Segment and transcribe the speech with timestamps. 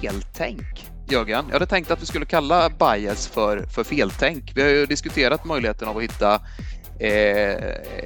[0.00, 0.90] feltänk.
[1.08, 4.52] Jörgen, jag hade tänkt att vi skulle kalla bias för, för feltänk.
[4.54, 6.34] Vi har ju diskuterat möjligheten av att hitta
[6.98, 7.54] eh,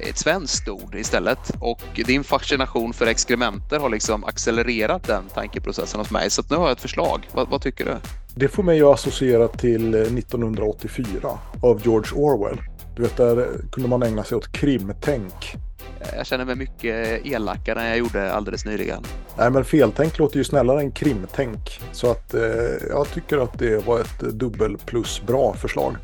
[0.09, 6.11] ett svenskt ord istället och din fascination för exkrementer har liksom accelererat den tankeprocessen hos
[6.11, 6.29] mig.
[6.29, 7.27] Så nu har jag ett förslag.
[7.31, 7.95] vad, vad tycker du?
[8.35, 12.57] Det får mig att associera till 1984 av George Orwell.
[12.95, 15.55] Du vet, där kunde man ägna sig åt krimtänk.
[16.01, 19.03] Eh, jag känner mig mycket elakare än jag gjorde alldeles nyligen.
[19.37, 21.79] Nej, men feltänk låter ju snällare än krimtänk.
[21.91, 22.41] Så att eh,
[22.89, 25.95] jag tycker att det var ett dubbel plus bra förslag.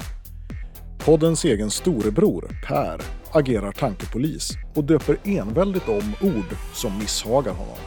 [1.05, 7.77] Poddens egen storebror, Per, agerar tankepolis och döper enväldigt om ord som misshagar honom.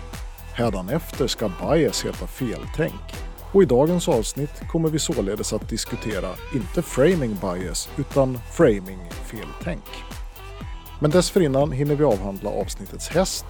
[0.55, 3.15] Hädanefter ska bias heta feltänk.
[3.53, 10.14] Och i dagens avsnitt kommer vi således att diskutera inte framing bias utan framing feltänk.
[11.05, 13.45] Men dessförinnan hinner vi avhandla avsnittets häst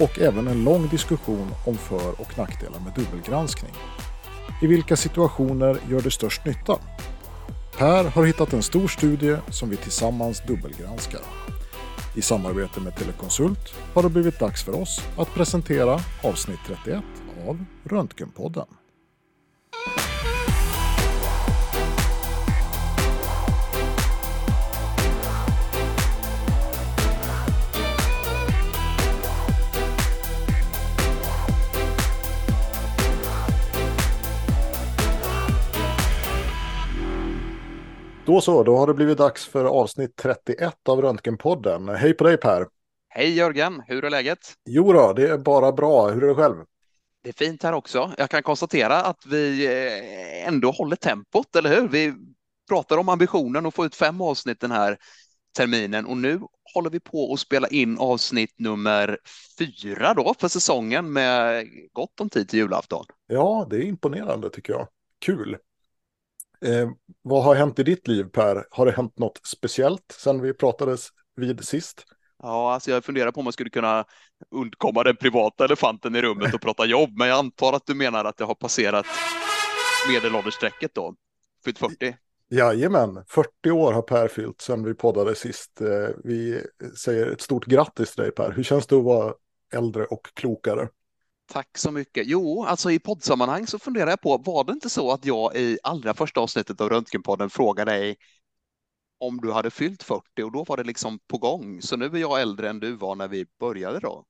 [0.00, 3.72] och även en lång diskussion om för och nackdelar med dubbelgranskning.
[4.62, 6.78] I vilka situationer gör det störst nytta?
[7.78, 11.20] Per har hittat en stor studie som vi tillsammans dubbelgranskar.
[12.16, 17.02] I samarbete med Telekonsult har det blivit dags för oss att presentera avsnitt 31
[17.48, 18.66] av Röntgenpodden.
[38.26, 41.88] Då så, då har det blivit dags för avsnitt 31 av Röntgenpodden.
[41.88, 42.66] Hej på dig Per!
[43.08, 44.38] Hej Jörgen, hur är läget?
[44.64, 46.08] Jo då, det är bara bra.
[46.08, 46.56] Hur är det själv?
[47.22, 48.12] Det är fint här också.
[48.18, 51.88] Jag kan konstatera att vi eh, ändå håller tempot, eller hur?
[51.88, 52.14] Vi
[52.68, 54.98] pratar om ambitionen att få ut fem avsnitt den här
[55.56, 56.40] terminen och nu
[56.74, 59.18] håller vi på att spela in avsnitt nummer
[59.58, 63.04] fyra då för säsongen med gott om tid till julafton.
[63.26, 64.88] Ja, det är imponerande tycker jag.
[65.18, 65.56] Kul!
[66.64, 66.90] Eh,
[67.22, 68.66] vad har hänt i ditt liv Per?
[68.70, 72.04] Har det hänt något speciellt sen vi pratades vid sist?
[72.42, 74.04] Ja, alltså jag funderar på om man skulle kunna
[74.50, 78.24] undkomma den privata elefanten i rummet och prata jobb, men jag antar att du menar
[78.24, 79.06] att jag har passerat
[80.08, 81.14] medelåldersstrecket då,
[81.64, 82.16] fyllt 40.
[82.50, 85.80] Jajamän, 40 år har Per fyllt sedan vi poddade sist.
[85.80, 86.60] Eh, vi
[86.96, 88.52] säger ett stort grattis till dig Per.
[88.52, 89.34] Hur känns det att vara
[89.74, 90.88] äldre och klokare?
[91.46, 92.26] Tack så mycket.
[92.26, 95.78] Jo, alltså i poddsammanhang så funderar jag på, var det inte så att jag i
[95.82, 98.16] allra första avsnittet av Röntgenpodden frågade dig
[99.18, 101.82] om du hade fyllt 40 och då var det liksom på gång.
[101.82, 104.24] Så nu är jag äldre än du var när vi började då.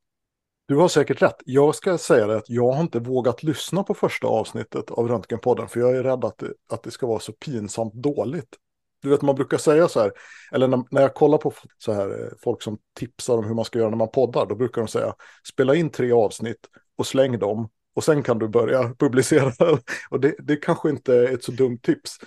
[0.66, 1.36] Du har säkert rätt.
[1.44, 5.68] Jag ska säga det att jag har inte vågat lyssna på första avsnittet av Röntgenpodden
[5.68, 8.56] för jag är rädd att det, att det ska vara så pinsamt dåligt.
[9.02, 10.12] Du vet, man brukar säga så här,
[10.52, 13.64] eller när, när jag kollar på så här, eh, folk som tipsar om hur man
[13.64, 15.14] ska göra när man poddar, då brukar de säga
[15.48, 19.78] spela in tre avsnitt och släng dem och sen kan du börja publicera.
[20.10, 22.18] och det, det kanske inte är ett så dumt tips.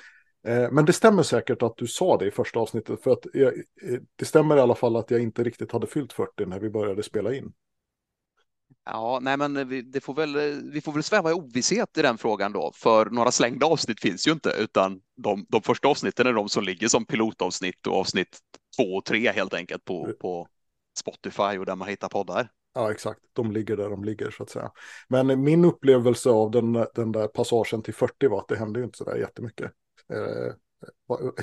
[0.48, 3.04] Eh, men det stämmer säkert att du sa det i första avsnittet.
[3.04, 6.14] För att jag, eh, det stämmer i alla fall att jag inte riktigt hade fyllt
[6.14, 7.54] 40 när vi började spela in.
[8.86, 12.18] Ja, nej, men vi, det får väl, vi får väl sväva i ovisshet i den
[12.18, 16.34] frågan då, för några slängda avsnitt finns ju inte, utan de, de första avsnitten är
[16.34, 18.40] de som ligger som pilotavsnitt och avsnitt
[18.78, 20.48] två och tre helt enkelt på, på
[21.00, 22.50] Spotify och där man hittar poddar.
[22.78, 23.20] Ja, exakt.
[23.34, 24.72] De ligger där de ligger så att säga.
[25.08, 28.86] Men min upplevelse av den, den där passagen till 40 var att det hände ju
[28.86, 29.72] inte så där jättemycket.
[30.14, 30.54] Eh,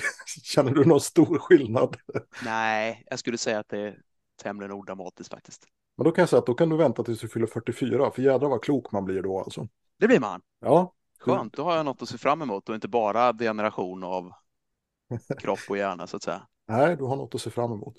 [0.42, 1.96] känner du någon stor skillnad?
[2.44, 3.98] Nej, jag skulle säga att det är
[4.42, 5.64] tämligen odramatiskt faktiskt.
[5.96, 8.22] Men då kan jag säga att då kan du vänta tills du fyller 44, för
[8.22, 9.68] jädrar vad klok man blir då alltså.
[9.98, 10.40] Det blir man.
[10.60, 10.94] Ja.
[11.20, 14.32] Skönt, då har jag något att se fram emot och inte bara degeneration av
[15.38, 16.46] kropp och hjärna så att säga.
[16.68, 17.96] Nej, du har något att se fram emot.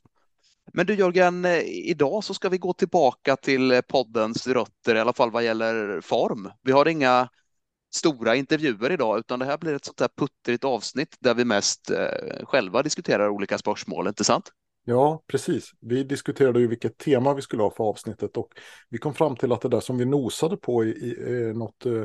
[0.74, 5.00] Men du Jörgen, eh, idag så ska vi gå tillbaka till eh, poddens rötter, i
[5.00, 6.50] alla fall vad gäller form.
[6.62, 7.30] Vi har inga
[7.96, 11.92] stora intervjuer idag, utan det här blir ett sånt där puttrigt avsnitt där vi mest
[11.92, 14.52] eh, själva diskuterar olika spörsmål, inte sant?
[14.86, 15.72] Ja, precis.
[15.82, 18.50] Vi diskuterade ju vilket tema vi skulle ha för avsnittet och
[18.90, 21.86] vi kom fram till att det där som vi nosade på i, i, i något
[21.86, 22.04] eh,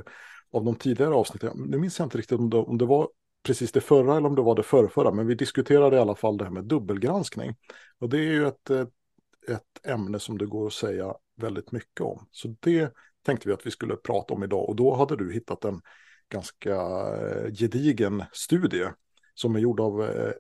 [0.53, 3.09] av de tidigare avsnitten, nu minns jag inte riktigt om det, om det var
[3.43, 6.37] precis det förra eller om det var det förrförra, men vi diskuterade i alla fall
[6.37, 7.57] det här med dubbelgranskning.
[7.99, 8.87] Och det är ju ett, eh,
[9.49, 12.27] ett ämne som det går att säga väldigt mycket om.
[12.31, 12.93] Så det
[13.23, 15.81] tänkte vi att vi skulle prata om idag och då hade du hittat en
[16.29, 18.87] ganska eh, gedigen studie
[19.35, 20.33] som är gjord av, eh,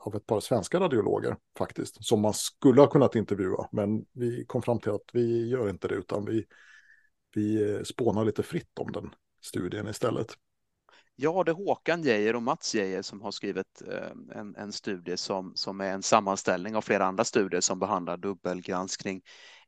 [0.00, 4.62] av ett par svenska radiologer faktiskt, som man skulle ha kunnat intervjua, men vi kom
[4.62, 6.44] fram till att vi gör inte det, utan vi,
[7.34, 9.10] vi spånar lite fritt om den
[9.40, 10.36] studien istället.
[11.20, 15.16] Ja, det är Håkan Geijer och Mats Geijer som har skrivit eh, en, en studie
[15.16, 19.22] som, som är en sammanställning av flera andra studier som behandlar dubbelgranskning.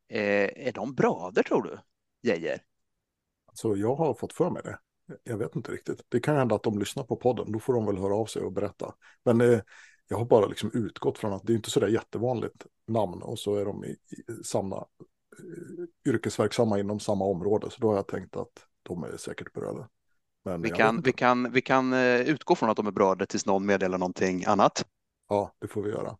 [0.08, 1.78] Eh, är de bröder tror du,
[2.28, 2.62] Geijer?
[3.52, 4.78] Så jag har fått för mig det.
[5.24, 6.00] Jag vet inte riktigt.
[6.08, 7.52] Det kan hända att de lyssnar på podden.
[7.52, 8.94] Då får de väl höra av sig och berätta.
[9.24, 9.60] Men eh,
[10.08, 13.38] jag har bara liksom utgått från att det är inte så där jättevanligt namn och
[13.38, 17.70] så är de i, i samma eh, yrkesverksamma inom samma område.
[17.70, 19.86] Så då har jag tänkt att de är säkert bröder.
[20.44, 23.46] Men vi, kan, vi, kan, vi kan eh, utgå från att de är berörda tills
[23.46, 24.84] någon meddelar någonting annat.
[25.28, 26.16] Ja, det får vi göra.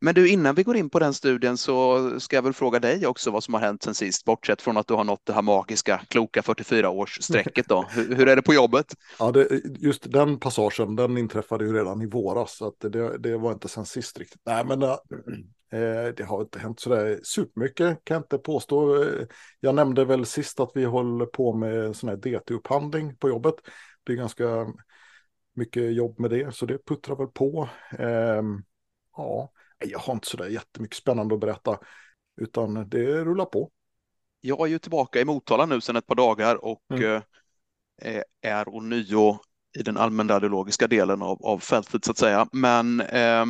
[0.00, 3.06] Men du, innan vi går in på den studien så ska jag väl fråga dig
[3.06, 5.42] också vad som har hänt sen sist, bortsett från att du har nått det här
[5.42, 7.84] magiska, kloka 44-årsstrecket då.
[7.90, 8.94] Hur, hur, är det på jobbet?
[9.18, 13.36] Ja, det, just den passagen, den inträffade ju redan i våras, så att det, det
[13.36, 14.42] var inte sen sist riktigt.
[14.46, 14.96] Nej, men äh,
[16.16, 19.04] det har inte hänt sådär supermycket, kan jag inte påstå.
[19.60, 23.54] Jag nämnde väl sist att vi håller på med sån här DT-upphandling på jobbet.
[24.04, 24.66] Det är ganska
[25.58, 27.68] mycket jobb med det, så det puttrar väl på.
[27.98, 28.42] Eh,
[29.16, 29.52] ja,
[29.84, 31.78] jag har inte sådär jättemycket spännande att berätta,
[32.40, 33.70] utan det rullar på.
[34.40, 37.22] Jag är ju tillbaka i Motala nu sedan ett par dagar och mm.
[38.02, 39.38] eh, är ånyo
[39.78, 42.48] i den allmänradiologiska delen av, av fältet så att säga.
[42.52, 43.44] Men eh,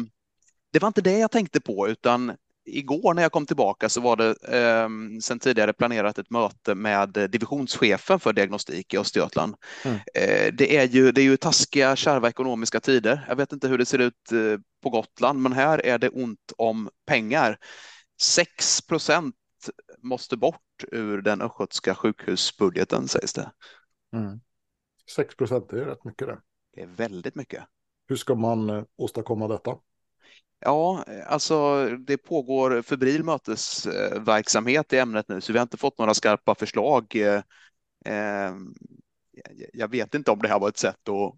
[0.72, 2.36] det var inte det jag tänkte på, utan
[2.68, 4.88] igår när jag kom tillbaka så var det eh,
[5.20, 9.54] sedan tidigare planerat ett möte med divisionschefen för diagnostik i Östergötland.
[9.84, 9.96] Mm.
[9.96, 13.24] Eh, det, är ju, det är ju taskiga, kärva ekonomiska tider.
[13.28, 16.52] Jag vet inte hur det ser ut eh, på Gotland, men här är det ont
[16.58, 17.58] om pengar.
[18.20, 19.34] 6 procent
[20.02, 23.52] måste bort ur den östgötska sjukhusbudgeten sägs det.
[24.12, 24.40] Mm.
[25.16, 26.38] 6 procent, det är rätt mycket det.
[26.74, 27.64] Det är väldigt mycket.
[28.08, 29.78] Hur ska man eh, åstadkomma detta?
[30.60, 36.14] Ja, alltså det pågår febril mötesverksamhet i ämnet nu, så vi har inte fått några
[36.14, 37.16] skarpa förslag.
[37.16, 37.42] Eh,
[38.04, 38.52] eh,
[39.72, 41.34] jag vet inte om det här var ett sätt att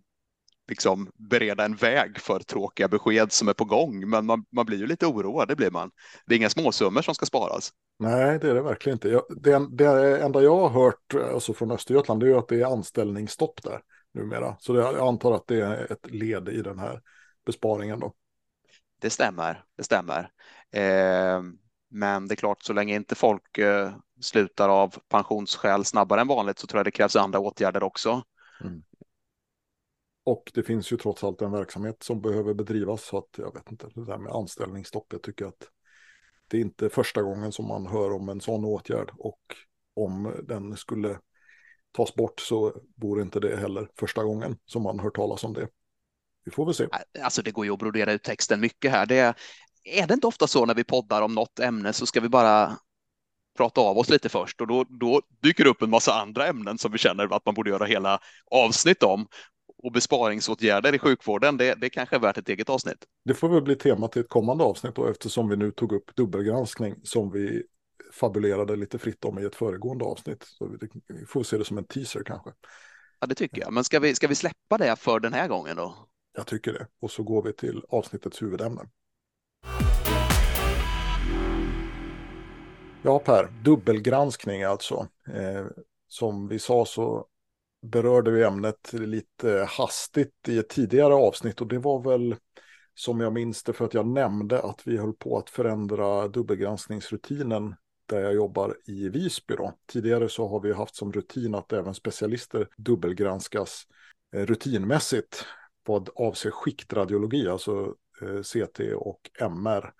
[0.68, 4.78] liksom bereda en väg för tråkiga besked som är på gång, men man, man blir
[4.78, 5.90] ju lite oroad, det blir man.
[6.26, 7.72] Det är inga småsummor som ska sparas.
[7.98, 9.08] Nej, det är det verkligen inte.
[9.08, 13.62] Jag, det, det enda jag har hört alltså från Östergötland är att det är anställningsstopp
[13.62, 13.80] där
[14.14, 14.56] numera.
[14.58, 17.00] Så det, jag antar att det är ett led i den här
[17.46, 18.14] besparingen då
[19.00, 20.30] det stämmer, det stämmer.
[20.70, 21.42] Eh,
[21.88, 26.58] men det är klart, så länge inte folk eh, slutar av pensionsskäl snabbare än vanligt
[26.58, 28.22] så tror jag det krävs andra åtgärder också.
[28.60, 28.82] Mm.
[30.24, 33.70] Och det finns ju trots allt en verksamhet som behöver bedrivas så att jag vet
[33.70, 35.68] inte, det där med anställningsstopp, jag tycker att
[36.48, 39.40] det är inte första gången som man hör om en sån åtgärd och
[39.94, 41.18] om den skulle
[41.92, 45.68] tas bort så vore inte det heller första gången som man hör talas om det.
[46.44, 46.86] Vi får väl se.
[47.22, 49.06] Alltså det går ju att brodera ut texten mycket här.
[49.06, 49.34] Det är,
[49.84, 52.76] är det inte ofta så när vi poddar om något ämne så ska vi bara
[53.56, 56.78] prata av oss lite först och då, då dyker det upp en massa andra ämnen
[56.78, 58.20] som vi känner att man borde göra hela
[58.50, 59.26] avsnitt om.
[59.82, 63.04] Och besparingsåtgärder i sjukvården, det, det kanske är värt ett eget avsnitt.
[63.24, 66.16] Det får väl bli tema till ett kommande avsnitt då, eftersom vi nu tog upp
[66.16, 67.62] dubbelgranskning som vi
[68.12, 70.42] fabulerade lite fritt om i ett föregående avsnitt.
[70.46, 72.50] Så vi, vi får se det som en teaser kanske.
[73.20, 73.72] Ja, det tycker jag.
[73.72, 76.09] Men ska vi, ska vi släppa det för den här gången då?
[76.32, 76.86] Jag tycker det.
[77.00, 78.82] Och så går vi till avsnittets huvudämne.
[83.02, 85.08] Ja, Per, dubbelgranskning alltså.
[85.26, 85.66] Eh,
[86.08, 87.26] som vi sa så
[87.82, 92.36] berörde vi ämnet lite hastigt i ett tidigare avsnitt och det var väl
[92.94, 97.74] som jag minns det för att jag nämnde att vi höll på att förändra dubbelgranskningsrutinen
[98.06, 99.56] där jag jobbar i Visby.
[99.56, 99.72] Då.
[99.92, 103.86] Tidigare så har vi haft som rutin att även specialister dubbelgranskas
[104.34, 105.46] eh, rutinmässigt
[105.86, 109.92] vad avser skiktradiologi, alltså eh, CT och MR,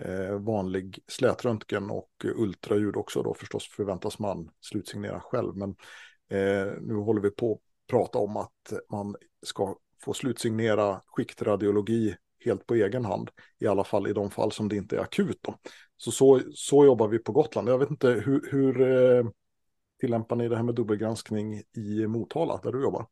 [0.00, 5.56] eh, vanlig slätröntgen och ultraljud också då förstås förväntas man slutsignera själv.
[5.56, 5.70] Men
[6.30, 9.16] eh, nu håller vi på att prata om att man
[9.46, 14.68] ska få slutsignera skiktradiologi helt på egen hand, i alla fall i de fall som
[14.68, 15.38] det inte är akut.
[15.42, 15.58] Då.
[15.96, 17.68] Så, så, så jobbar vi på Gotland.
[17.68, 19.32] Jag vet inte, hur, hur
[20.00, 23.06] tillämpar ni det här med dubbelgranskning i Motala, där du jobbar?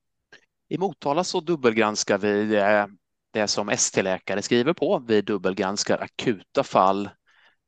[0.68, 2.86] I Motala så dubbelgranskar vi eh,
[3.32, 4.98] det som ST-läkare skriver på.
[4.98, 7.10] Vi dubbelgranskar akuta fall.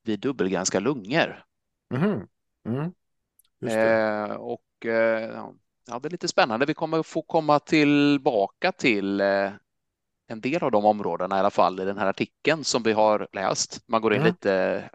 [0.03, 1.45] Vi dubbelgranskar lungor.
[1.95, 2.27] Mm.
[2.69, 2.93] Mm.
[3.67, 5.45] Eh, och eh,
[5.87, 6.67] ja, det är lite spännande.
[6.67, 9.53] Vi kommer få komma tillbaka till eh,
[10.29, 13.29] en del av de områdena i alla fall i den här artikeln som vi har
[13.33, 13.83] läst.
[13.87, 14.33] Man går in mm.
[14.33, 14.91] lite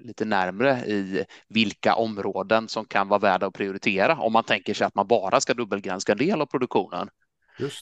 [0.00, 4.86] lite närmre i vilka områden som kan vara värda att prioritera om man tänker sig
[4.86, 7.08] att man bara ska dubbelgranska en del av produktionen.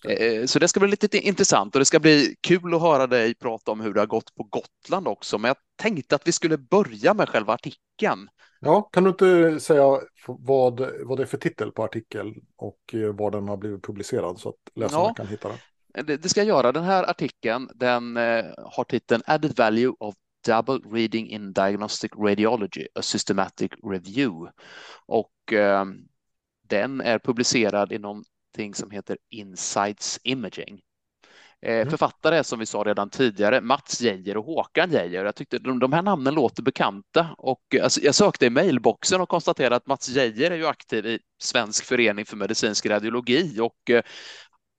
[0.02, 0.36] Det.
[0.36, 3.34] Eh, så det ska bli lite intressant och det ska bli kul att höra dig
[3.34, 5.38] prata om hur det har gått på Gotland också.
[5.38, 8.28] Men jag tänkte att vi skulle börja med själva artikeln.
[8.60, 13.14] Ja, kan du inte säga vad, vad det är för titel på artikeln och eh,
[13.14, 15.58] var den har blivit publicerad så att läsarna ja, kan hitta den?
[16.06, 16.72] Det, det ska jag göra.
[16.72, 22.86] Den här artikeln den eh, har titeln Added Value of Double Reading in Diagnostic Radiology,
[22.94, 24.52] a Systematic Review.
[25.06, 25.84] Och eh,
[26.68, 30.80] den är publicerad i någonting som heter Insights Imaging.
[31.66, 31.90] Mm.
[31.90, 35.24] Författare som vi sa redan tidigare, Mats Geijer och Håkan Geijer.
[35.24, 39.28] Jag tyckte de, de här namnen låter bekanta och alltså, jag sökte i mejlboxen och
[39.28, 43.90] konstaterade att Mats Geijer är ju aktiv i Svensk förening för medicinsk radiologi och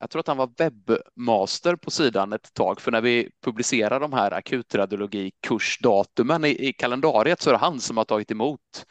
[0.04, 4.14] jag tror att han var webbmaster på sidan ett tag, för när vi publicerar de
[4.14, 8.86] här akutradiologikursdatumen i, i kalendariet så är det han som har tagit emot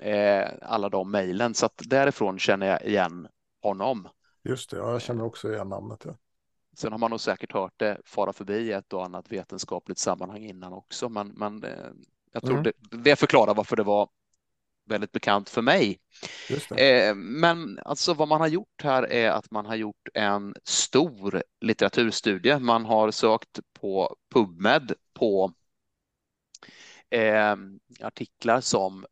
[0.00, 3.28] eh, alla de mejlen, så att därifrån känner jag igen
[3.62, 4.08] honom.
[4.44, 6.02] Just det, ja, jag känner också igen namnet.
[6.04, 6.14] Ja.
[6.76, 10.72] Sen har man nog säkert hört det fara förbi ett och annat vetenskapligt sammanhang innan
[10.72, 11.70] också, men, men eh,
[12.32, 12.62] jag tror mm.
[12.62, 14.08] det, det förklarar varför det var
[14.84, 16.00] väldigt bekant för mig.
[16.76, 21.42] Eh, men alltså vad man har gjort här är att man har gjort en stor
[21.60, 22.58] litteraturstudie.
[22.58, 25.52] Man har sökt på PubMed på
[27.10, 27.56] eh,
[28.00, 29.06] artiklar som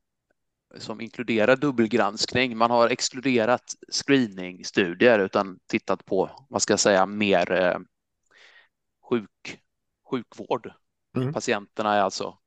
[0.78, 2.56] som inkluderar dubbelgranskning.
[2.56, 7.78] Man har exkluderat screeningstudier utan tittat på, vad ska jag säga, mer eh,
[9.10, 9.60] sjuk,
[10.10, 10.72] sjukvård.
[11.16, 11.32] Mm.
[11.32, 12.38] Patienterna är alltså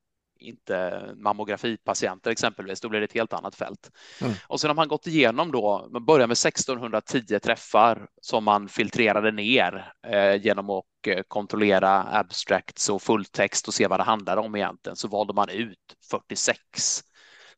[0.44, 3.92] inte mammografipatienter exempelvis, då blir det ett helt annat fält.
[4.22, 4.34] Mm.
[4.48, 9.32] Och sen har man gått igenom då, man börjar med 1610 träffar som man filtrerade
[9.32, 14.56] ner eh, genom att eh, kontrollera abstracts och fulltext och se vad det handlar om
[14.56, 17.04] egentligen, så valde man ut 46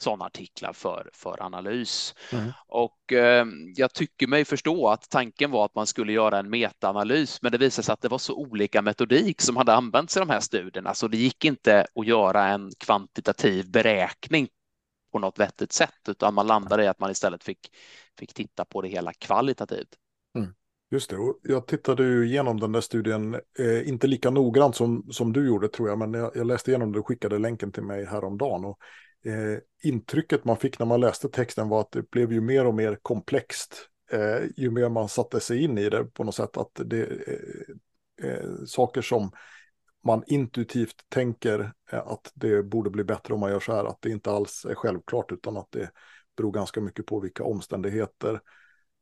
[0.05, 2.15] sådana artiklar för, för analys.
[2.31, 2.51] Mm.
[2.67, 3.45] Och eh,
[3.75, 7.57] jag tycker mig förstå att tanken var att man skulle göra en metaanalys, men det
[7.57, 10.93] visade sig att det var så olika metodik som hade använts i de här studierna,
[10.93, 14.47] så det gick inte att göra en kvantitativ beräkning
[15.11, 17.59] på något vettigt sätt, utan man landade i att man istället fick,
[18.19, 19.95] fick titta på det hela kvalitativt.
[20.37, 20.53] Mm.
[20.91, 25.07] Just det, och jag tittade ju igenom den där studien, eh, inte lika noggrant som,
[25.11, 27.83] som du gjorde tror jag, men jag, jag läste igenom det och skickade länken till
[27.83, 28.65] mig häromdagen.
[28.65, 28.77] Och
[29.25, 32.73] eh, intrycket man fick när man läste texten var att det blev ju mer och
[32.73, 36.57] mer komplext eh, ju mer man satte sig in i det på något sätt.
[36.57, 39.31] Att det eh, eh saker som
[40.03, 44.01] man intuitivt tänker eh, att det borde bli bättre om man gör så här, att
[44.01, 45.91] det inte alls är självklart utan att det
[46.37, 48.41] beror ganska mycket på vilka omständigheter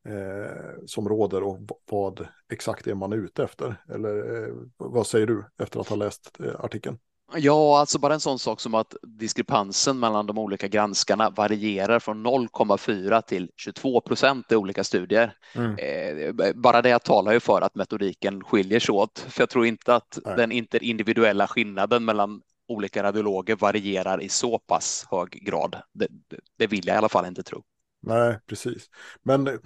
[0.08, 3.84] eh, som råder och vad exakt är man är ute efter.
[3.89, 7.00] Eller eh, vad säger du efter att ha läst eh, artikeln?
[7.36, 12.27] Ja, alltså bara en sån sak som att diskrepansen mellan de olika granskarna varierar från
[12.27, 15.34] 0,4 till 22 procent i olika studier.
[15.56, 15.77] Mm.
[15.77, 19.96] Eh, bara det talar ju för att metodiken skiljer sig åt, för jag tror inte
[19.96, 20.38] att Nej.
[20.38, 25.75] den interindividuella skillnaden mellan olika radiologer varierar i så pass hög grad.
[25.94, 27.63] Det, det, det vill jag i alla fall inte tro.
[28.01, 28.89] Nej, precis.
[29.24, 29.60] Men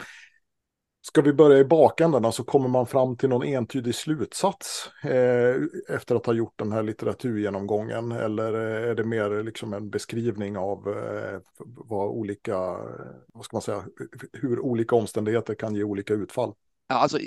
[1.07, 5.55] Ska vi börja i bakändan, alltså kommer man fram till någon entydig slutsats eh,
[5.95, 8.11] efter att ha gjort den här litteraturgenomgången?
[8.11, 12.57] Eller är det mer liksom en beskrivning av eh, vad olika,
[13.33, 13.83] vad ska man säga,
[14.33, 16.53] hur olika omständigheter kan ge olika utfall?
[16.87, 17.17] Ja, alltså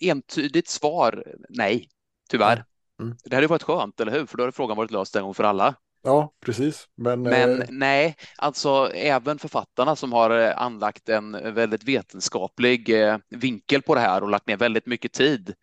[0.00, 1.88] entydigt svar, nej,
[2.30, 2.64] tyvärr.
[3.00, 3.16] Mm.
[3.24, 4.26] Det hade varit skönt, eller hur?
[4.26, 5.74] För då hade frågan varit löst en gång för alla.
[6.02, 6.88] Ja, precis.
[6.94, 7.68] Men, Men eh...
[7.70, 14.00] nej, alltså även författarna som har eh, anlagt en väldigt vetenskaplig eh, vinkel på det
[14.00, 15.54] här och lagt ner väldigt mycket tid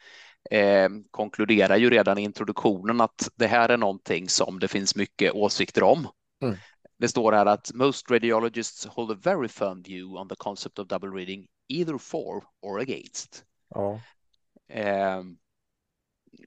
[0.52, 5.34] eh, konkluderar ju redan i introduktionen att det här är någonting som det finns mycket
[5.34, 6.08] åsikter om.
[6.42, 6.56] Mm.
[6.98, 10.88] Det står här att most radiologists hold a very firm view on the concept of
[10.88, 13.44] double reading either for or against.
[13.70, 14.00] Ja.
[14.70, 15.24] Eh,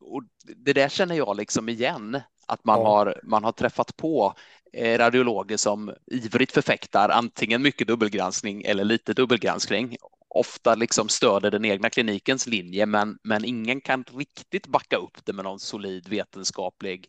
[0.01, 0.23] och
[0.57, 2.87] det där känner jag liksom igen att man, ja.
[2.87, 4.35] har, man har träffat på
[4.73, 9.97] eh, radiologer som ivrigt förfäktar antingen mycket dubbelgranskning eller lite dubbelgranskning.
[10.29, 15.33] Ofta liksom stöder den egna klinikens linje, men, men ingen kan riktigt backa upp det
[15.33, 17.07] med någon solid vetenskaplig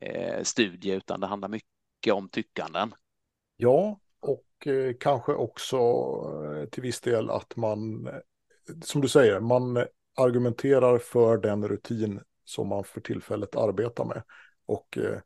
[0.00, 2.94] eh, studie, utan det handlar mycket om tyckanden.
[3.56, 8.08] Ja, och eh, kanske också eh, till viss del att man,
[8.82, 9.84] som du säger, man
[10.16, 14.22] argumenterar för den rutin som man för tillfället arbetar med.
[14.66, 15.20] Och eh,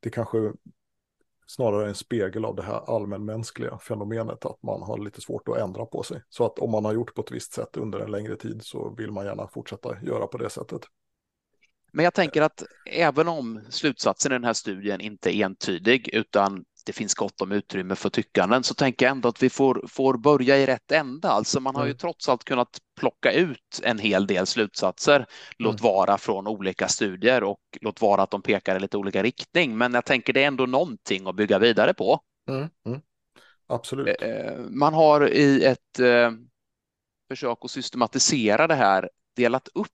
[0.00, 0.52] det kanske
[1.46, 5.58] snarare är en spegel av det här allmänmänskliga fenomenet att man har lite svårt att
[5.58, 6.22] ändra på sig.
[6.28, 8.94] Så att om man har gjort på ett visst sätt under en längre tid så
[8.98, 10.82] vill man gärna fortsätta göra på det sättet.
[11.92, 16.64] Men jag tänker att även om slutsatsen i den här studien inte är entydig utan
[16.86, 20.18] det finns gott om utrymme för tyckanden så tänker jag ändå att vi får, får
[20.18, 21.28] börja i rätt ända.
[21.28, 21.98] Alltså man har ju mm.
[21.98, 25.26] trots allt kunnat plocka ut en hel del slutsatser,
[25.58, 25.92] låt mm.
[25.92, 29.78] vara från olika studier och låt vara att de pekar i lite olika riktning.
[29.78, 32.20] Men jag tänker det är ändå någonting att bygga vidare på.
[32.48, 32.68] Mm.
[32.86, 33.00] Mm.
[33.66, 34.22] Absolut.
[34.22, 36.30] Eh, man har i ett eh,
[37.30, 39.88] försök att systematisera det här delat upp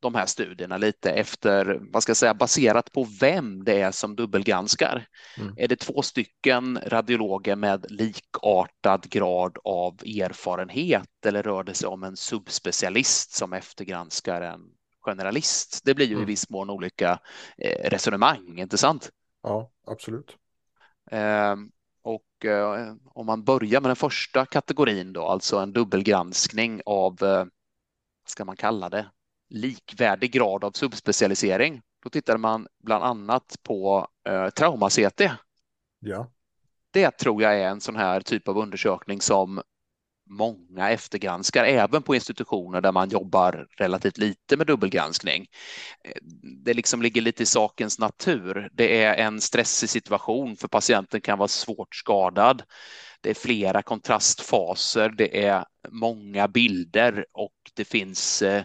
[0.00, 4.16] de här studierna lite efter, vad ska jag säga, baserat på vem det är som
[4.16, 5.06] dubbelgranskar.
[5.38, 5.54] Mm.
[5.56, 12.02] Är det två stycken radiologer med likartad grad av erfarenhet eller rör det sig om
[12.02, 14.60] en subspecialist som eftergranskar en
[15.00, 15.80] generalist?
[15.84, 16.22] Det blir ju mm.
[16.22, 17.18] i viss mån olika
[17.58, 19.10] eh, resonemang, inte sant?
[19.42, 20.36] Ja, absolut.
[21.10, 21.56] Eh,
[22.02, 27.38] och eh, om man börjar med den första kategorin då, alltså en dubbelgranskning av, eh,
[27.38, 27.50] vad
[28.26, 29.06] ska man kalla det,
[29.48, 31.82] likvärdig grad av subspecialisering.
[32.02, 35.30] Då tittade man bland annat på eh, trauma-CT.
[36.00, 36.30] Ja.
[36.90, 39.62] Det tror jag är en sån här typ av undersökning som
[40.30, 45.46] många eftergranskar, även på institutioner där man jobbar relativt lite med dubbelgranskning.
[46.64, 48.70] Det liksom ligger lite i sakens natur.
[48.72, 52.62] Det är en stressig situation för patienten kan vara svårt skadad.
[53.20, 58.64] Det är flera kontrastfaser, det är många bilder och det finns eh,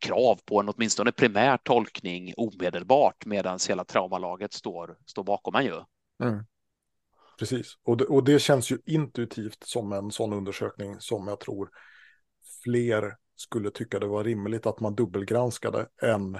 [0.00, 5.80] krav på en åtminstone primär tolkning omedelbart medan hela traumalaget står, står bakom en ju.
[6.22, 6.44] Mm.
[7.38, 11.70] Precis, och det, och det känns ju intuitivt som en sån undersökning som jag tror
[12.64, 16.38] fler skulle tycka det var rimligt att man dubbelgranskade än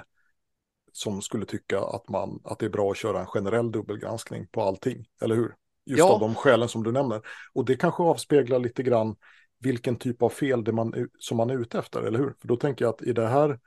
[0.91, 4.61] som skulle tycka att, man, att det är bra att köra en generell dubbelgranskning på
[4.61, 5.55] allting, eller hur?
[5.85, 6.13] Just ja.
[6.13, 7.21] av de skälen som du nämner.
[7.53, 9.15] Och det kanske avspeglar lite grann
[9.61, 12.35] vilken typ av fel det man, som man är ute efter, eller hur?
[12.41, 13.59] För då tänker jag att i det här,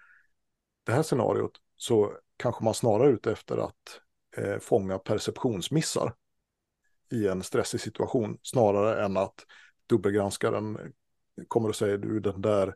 [0.84, 4.00] det här scenariot så kanske man snarare är ute efter att
[4.36, 6.14] eh, fånga perceptionsmissar
[7.10, 9.34] i en stressig situation snarare än att
[9.86, 10.78] dubbelgranskaren
[11.48, 12.74] kommer och säger du den där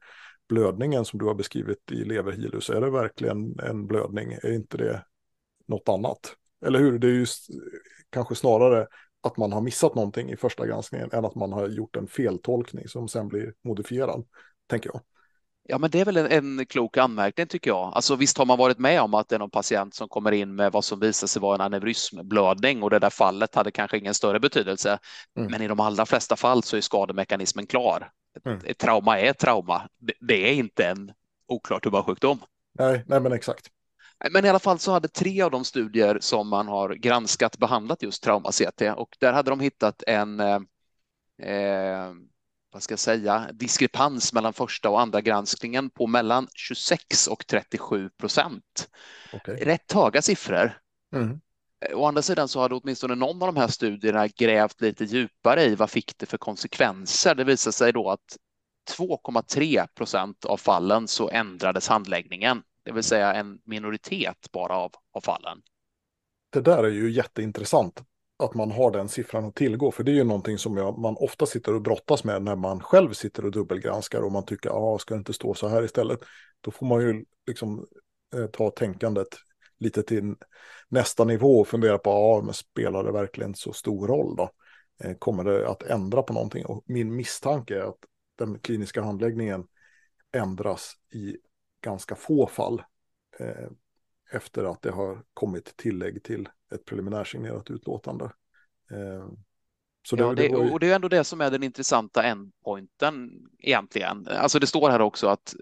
[0.48, 4.32] blödningen som du har beskrivit i leverhilus, är det verkligen en blödning?
[4.32, 5.04] Är inte det
[5.66, 6.36] något annat?
[6.66, 6.98] Eller hur?
[6.98, 7.26] Det är ju
[8.10, 8.86] kanske snarare
[9.22, 12.88] att man har missat någonting i första granskningen än att man har gjort en feltolkning
[12.88, 14.24] som sen blir modifierad,
[14.70, 15.00] tänker jag.
[15.70, 17.92] Ja, men det är väl en, en klok anmärkning tycker jag.
[17.94, 20.54] Alltså visst har man varit med om att det är någon patient som kommer in
[20.54, 24.14] med vad som visar sig vara en aneurysmblödning och det där fallet hade kanske ingen
[24.14, 24.98] större betydelse.
[25.38, 25.50] Mm.
[25.50, 28.10] Men i de allra flesta fall så är skademekanismen klar.
[28.44, 28.58] Mm.
[28.64, 29.88] Ett trauma är ett trauma.
[29.98, 31.12] Det, det är inte en
[31.48, 32.38] oklar tubersjukdom.
[32.78, 33.66] Nej, nej, men exakt.
[34.30, 38.02] Men i alla fall så hade tre av de studier som man har granskat behandlat
[38.02, 40.60] just trauma-CT och där hade de hittat en eh,
[41.42, 42.12] eh
[42.72, 48.10] vad ska jag säga, diskrepans mellan första och andra granskningen på mellan 26 och 37
[48.10, 48.90] procent.
[49.32, 49.56] Okay.
[49.56, 50.78] Rätt höga siffror.
[51.14, 51.40] Mm.
[51.94, 55.74] Å andra sidan så hade åtminstone någon av de här studierna grävt lite djupare i
[55.74, 57.34] vad fick det för konsekvenser.
[57.34, 58.36] Det visade sig då att
[58.96, 65.20] 2,3 procent av fallen så ändrades handläggningen, det vill säga en minoritet bara av, av
[65.20, 65.62] fallen.
[66.50, 68.02] Det där är ju jätteintressant
[68.38, 69.90] att man har den siffran att tillgå.
[69.90, 72.80] För det är ju någonting som jag, man ofta sitter och brottas med när man
[72.80, 75.82] själv sitter och dubbelgranskar och man tycker, ja, ah, ska det inte stå så här
[75.82, 76.18] istället?
[76.60, 77.86] Då får man ju liksom
[78.34, 79.28] eh, ta tänkandet
[79.78, 80.34] lite till
[80.88, 84.50] nästa nivå och fundera på, ja, ah, men spelar det verkligen så stor roll då?
[85.04, 86.66] Eh, kommer det att ändra på någonting?
[86.66, 88.04] Och min misstanke är att
[88.38, 89.64] den kliniska handläggningen
[90.32, 91.36] ändras i
[91.80, 92.82] ganska få fall
[93.38, 93.68] eh,
[94.32, 98.24] efter att det har kommit tillägg till ett preliminärsignerat utlåtande.
[98.90, 99.28] Eh,
[100.02, 100.70] så det, ja, det, det ju...
[100.70, 104.28] och det är ändå det som är den intressanta endpointen egentligen.
[104.28, 105.54] Alltså det står här också att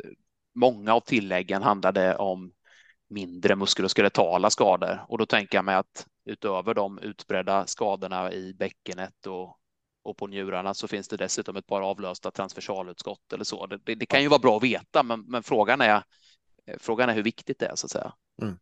[0.54, 2.52] många av tilläggen handlade om
[3.08, 9.26] mindre muskuloskeletala skador och då tänker jag mig att utöver de utbredda skadorna i bäckenet
[9.26, 9.58] och,
[10.06, 13.66] och på njurarna så finns det dessutom ett par avlösta transversalutskott eller så.
[13.66, 16.02] Det, det kan ju vara bra att veta, men, men frågan är
[16.78, 18.12] frågan är hur viktigt det är så att säga.
[18.42, 18.56] Mm.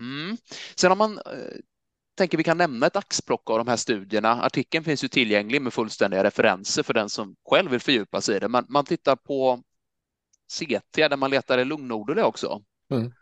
[0.00, 0.36] Mm.
[0.76, 1.58] Sen om man eh,
[2.16, 4.42] tänker vi kan nämna ett axplock av de här studierna.
[4.42, 8.38] Artikeln finns ju tillgänglig med fullständiga referenser för den som själv vill fördjupa sig i
[8.38, 8.48] det.
[8.48, 9.62] Man, man tittar på
[10.58, 12.62] CT där man letar i lungnoduler också.
[12.90, 13.12] Mm.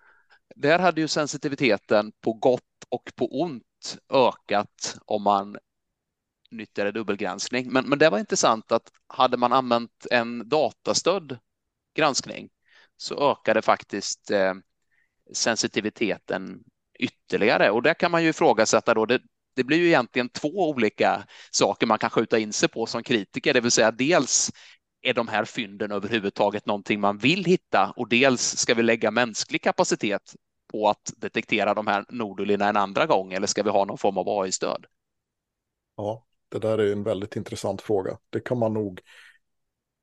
[0.57, 5.57] Där hade ju sensitiviteten på gott och på ont ökat om man
[6.57, 7.73] nyttjade dubbelgranskning.
[7.73, 11.39] Men, men det var intressant att hade man använt en datastödd
[11.97, 12.49] granskning
[12.97, 14.55] så ökade faktiskt eh,
[15.33, 16.65] sensitiviteten
[16.99, 19.21] ytterligare och där kan man ju ifrågasätta då det,
[19.57, 23.55] det blir ju egentligen två olika saker man kan skjuta in sig på som kritiker,
[23.55, 24.51] det vill säga dels
[25.03, 29.63] är de här fynden överhuvudtaget någonting man vill hitta och dels ska vi lägga mänsklig
[29.63, 30.35] kapacitet
[30.73, 34.19] på att detektera de här nodulina en andra gång eller ska vi ha någon form
[34.19, 34.87] av AI-stöd?
[35.97, 38.19] Ja, det där är en väldigt intressant fråga.
[38.31, 39.01] Det kan man nog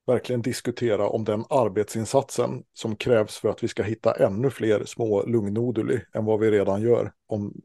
[0.06, 5.26] verkligen diskutera om den arbetsinsatsen som krävs för att vi ska hitta ännu fler små
[5.26, 7.62] lungnoduli än vad vi redan gör, om,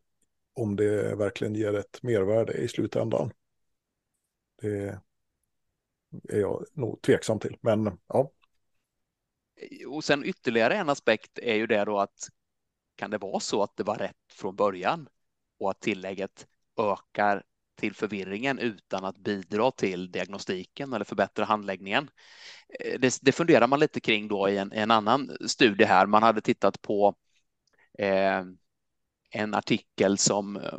[0.54, 3.32] om det verkligen ger ett mervärde i slutändan.
[4.62, 5.00] Det
[6.28, 8.32] är jag nog tveksam till, men ja.
[9.88, 12.28] Och sen ytterligare en aspekt är ju det då att
[12.96, 15.08] kan det vara så att det var rätt från början
[15.58, 16.46] och att tillägget
[16.76, 17.42] ökar
[17.76, 22.10] till förvirringen utan att bidra till diagnostiken eller förbättra handläggningen.
[22.80, 26.06] Eh, det, det funderar man lite kring då i en, en annan studie här.
[26.06, 27.14] Man hade tittat på
[27.98, 28.42] eh,
[29.30, 30.78] en artikel som eh,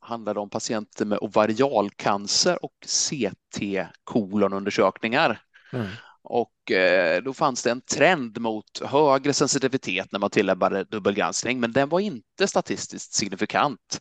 [0.00, 5.40] handlade om patienter med ovarialcancer och CT-kolonundersökningar.
[5.72, 5.86] Mm.
[6.22, 11.72] Och eh, då fanns det en trend mot högre sensitivitet när man tillämpade dubbelgranskning, men
[11.72, 14.00] den var inte statistiskt signifikant.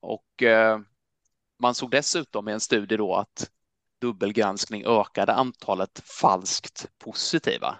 [0.00, 0.78] Och eh,
[1.64, 3.50] man såg dessutom i en studie då att
[4.00, 7.76] dubbelgranskning ökade antalet falskt positiva,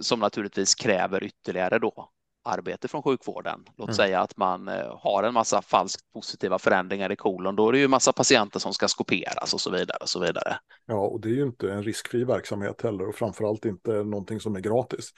[0.00, 2.10] som naturligtvis kräver ytterligare då
[2.44, 3.64] arbete från sjukvården.
[3.76, 3.96] Låt mm.
[3.96, 7.78] säga att man eh, har en massa falskt positiva förändringar i kolon, då är det
[7.78, 10.58] ju massa patienter som ska skoperas och så vidare och så vidare.
[10.86, 14.56] Ja, och det är ju inte en riskfri verksamhet heller och framförallt inte någonting som
[14.56, 15.10] är gratis.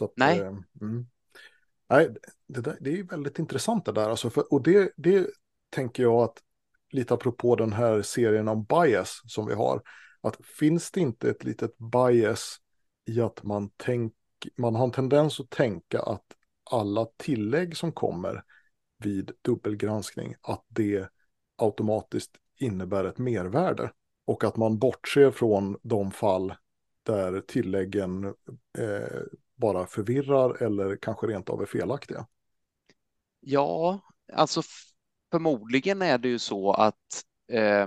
[0.00, 0.40] Att, Nej.
[0.40, 0.46] Eh,
[0.80, 1.06] mm.
[1.90, 2.08] Nej,
[2.48, 4.10] det, där, det är väldigt intressant det där.
[4.10, 5.26] Alltså för, och det, det
[5.70, 6.38] tänker jag att
[6.90, 9.82] lite apropå den här serien om bias som vi har.
[10.20, 12.56] Att finns det inte ett litet bias
[13.04, 14.12] i att man, tänk,
[14.56, 16.24] man har en tendens att tänka att
[16.70, 18.44] alla tillägg som kommer
[18.98, 21.08] vid dubbelgranskning, att det
[21.56, 23.92] automatiskt innebär ett mervärde.
[24.26, 26.54] Och att man bortser från de fall
[27.02, 28.24] där tilläggen
[28.78, 29.22] eh,
[29.56, 32.26] bara förvirrar eller kanske rent av är felaktiga.
[33.40, 34.00] Ja,
[34.32, 34.62] alltså
[35.30, 37.86] förmodligen är det ju så att eh,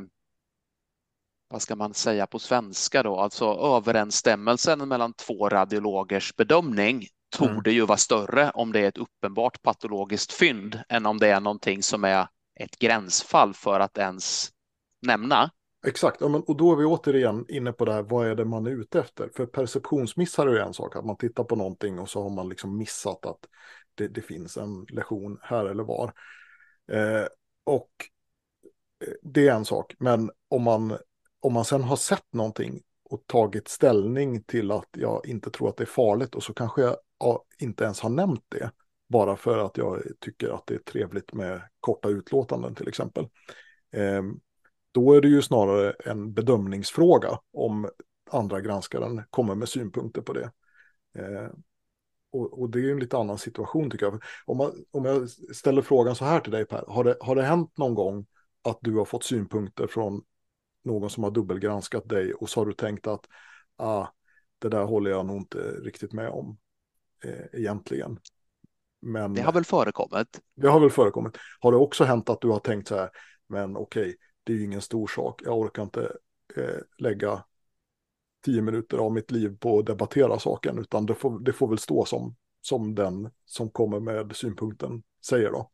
[1.49, 7.75] vad ska man säga på svenska då, alltså överensstämmelsen mellan två radiologers bedömning torde mm.
[7.75, 11.84] ju vara större om det är ett uppenbart patologiskt fynd än om det är någonting
[11.84, 12.27] som är
[12.60, 14.49] ett gränsfall för att ens
[15.01, 15.51] nämna.
[15.88, 18.71] Exakt, och då är vi återigen inne på det här, vad är det man är
[18.71, 19.30] ute efter?
[19.36, 22.49] För perceptionsmissar är ju en sak, att man tittar på någonting och så har man
[22.49, 23.39] liksom missat att
[23.95, 26.13] det, det finns en lektion här eller var.
[26.91, 27.27] Eh,
[27.63, 27.91] och
[29.06, 30.97] eh, det är en sak, men om man,
[31.39, 35.77] om man sen har sett någonting och tagit ställning till att jag inte tror att
[35.77, 36.97] det är farligt och så kanske jag
[37.60, 38.71] inte ens har nämnt det.
[39.10, 43.27] Bara för att jag tycker att det är trevligt med korta utlåtanden till exempel.
[43.91, 44.23] Eh,
[44.91, 47.89] då är det ju snarare en bedömningsfråga om
[48.32, 50.51] andra granskaren kommer med synpunkter på det.
[51.15, 51.49] Eh,
[52.32, 54.24] och, och, det är en lite annan situation tycker jag.
[54.46, 57.44] Om, man, om jag ställer frågan så här till dig Per, har det, har det
[57.44, 58.26] hänt någon gång
[58.63, 60.24] att du har fått synpunkter från
[60.84, 63.26] någon som har dubbelgranskat dig och så har du tänkt att
[63.78, 64.08] ah,
[64.60, 66.58] det där håller jag nog inte riktigt med om
[67.24, 68.20] eh, egentligen.
[69.02, 70.41] Men, det har väl förekommit?
[70.56, 71.38] Det har väl förekommit.
[71.60, 73.10] Har det också hänt att du har tänkt så här,
[73.48, 76.02] men okej, okay, det är ju ingen stor sak, jag orkar inte
[76.56, 77.44] eh, lägga
[78.45, 81.77] tio minuter av mitt liv på att debattera saken, utan det får, det får väl
[81.77, 85.71] stå som, som den som kommer med synpunkten säger då.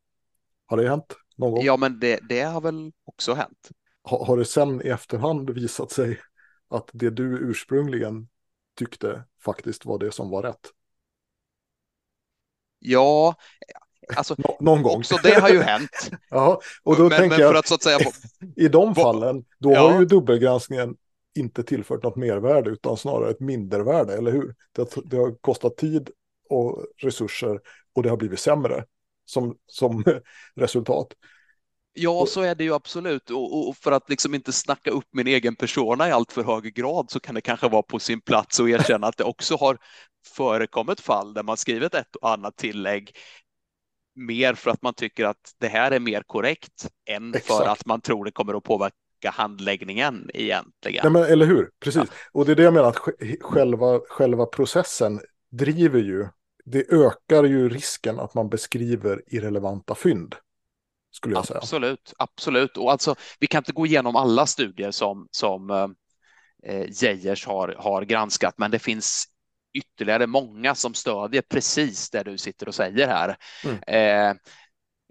[0.65, 1.63] Har det hänt någon gång?
[1.63, 3.69] Ja, men det, det har väl också hänt.
[4.03, 6.19] Ha, har det sen i efterhand visat sig
[6.69, 8.27] att det du ursprungligen
[8.75, 10.71] tyckte faktiskt var det som var rätt?
[12.79, 13.35] Ja,
[14.15, 14.97] alltså Nå någon gång.
[14.97, 16.09] också det har ju hänt.
[16.29, 17.99] ja, och då men, tänker men jag att, att säga,
[18.55, 19.91] i de fallen, då ja.
[19.91, 20.95] har ju dubbelgranskningen
[21.37, 24.55] inte tillfört något mervärde utan snarare ett mindervärde, eller hur?
[24.71, 26.09] Det, det har kostat tid
[26.49, 27.59] och resurser
[27.95, 28.85] och det har blivit sämre
[29.25, 30.03] som, som
[30.55, 31.07] resultat.
[31.93, 33.29] Ja, så är det ju absolut.
[33.29, 36.73] Och, och, för att liksom inte snacka upp min egen persona i allt för hög
[36.73, 39.77] grad så kan det kanske vara på sin plats att erkänna att det också har
[40.27, 43.11] förekommit fall där man skrivit ett och annat tillägg
[44.15, 47.57] mer för att man tycker att det här är mer korrekt än Exakt.
[47.57, 51.01] för att man tror det kommer att påverka handläggningen egentligen.
[51.03, 52.03] Nej, men, eller hur, precis.
[52.03, 52.15] Ja.
[52.31, 52.99] Och det är det jag menar, att
[53.41, 56.27] själva, själva processen driver ju,
[56.65, 60.35] det ökar ju risken att man beskriver irrelevanta fynd.
[61.11, 61.59] Skulle jag säga.
[61.59, 62.77] Absolut, absolut.
[62.77, 65.69] Och alltså, vi kan inte gå igenom alla studier som, som
[66.63, 69.25] eh, Geijers har, har granskat, men det finns
[69.73, 73.37] ytterligare många som stödjer precis det du sitter och säger här.
[73.63, 73.77] Mm.
[73.87, 74.35] Eh,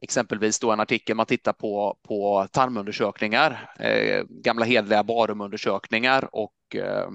[0.07, 7.09] exempelvis då en artikel man tittar på, på tarmundersökningar, eh, gamla hedliga barumundersökningar och eh,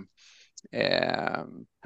[0.81, 1.39] eh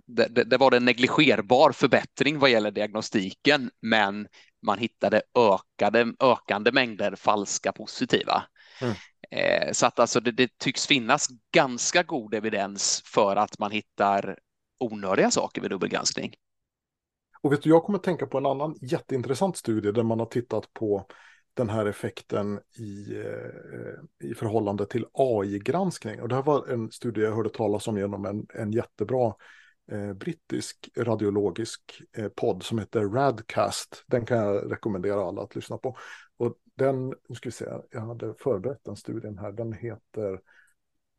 [0.07, 4.27] det, det, det, var en negligerbar förbättring vad gäller diagnostiken, men
[4.65, 8.43] man hittade ökade, ökande mängder falska positiva.
[8.81, 8.93] Mm.
[9.31, 14.37] Eh, så att alltså det, det, tycks finnas ganska god evidens för att man hittar
[14.79, 16.33] onödiga saker vid dubbelgranskning.
[17.45, 20.25] Och vet du, jag kommer att tänka på en annan jätteintressant studie där man har
[20.25, 21.05] tittat på
[21.53, 26.21] den här effekten i, eh, i förhållande till AI-granskning.
[26.21, 29.33] Och det här var en studie jag hörde talas om genom en, en jättebra
[29.91, 34.03] eh, brittisk radiologisk eh, podd som heter Radcast.
[34.07, 35.97] Den kan jag rekommendera alla att lyssna på.
[36.37, 40.39] Och den, nu ska vi se, jag hade förberett den studien här, den heter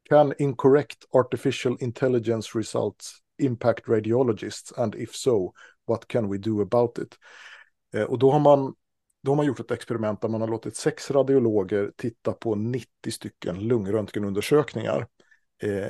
[0.08, 5.52] Can incorrect artificial intelligence results impact radiologists and if so,
[5.86, 7.14] what can we do about it?
[7.94, 8.74] Eh, och då har man
[9.22, 13.10] då har man gjort ett experiment där man har låtit sex radiologer titta på 90
[13.10, 15.06] stycken lungröntgenundersökningar
[15.62, 15.88] eh,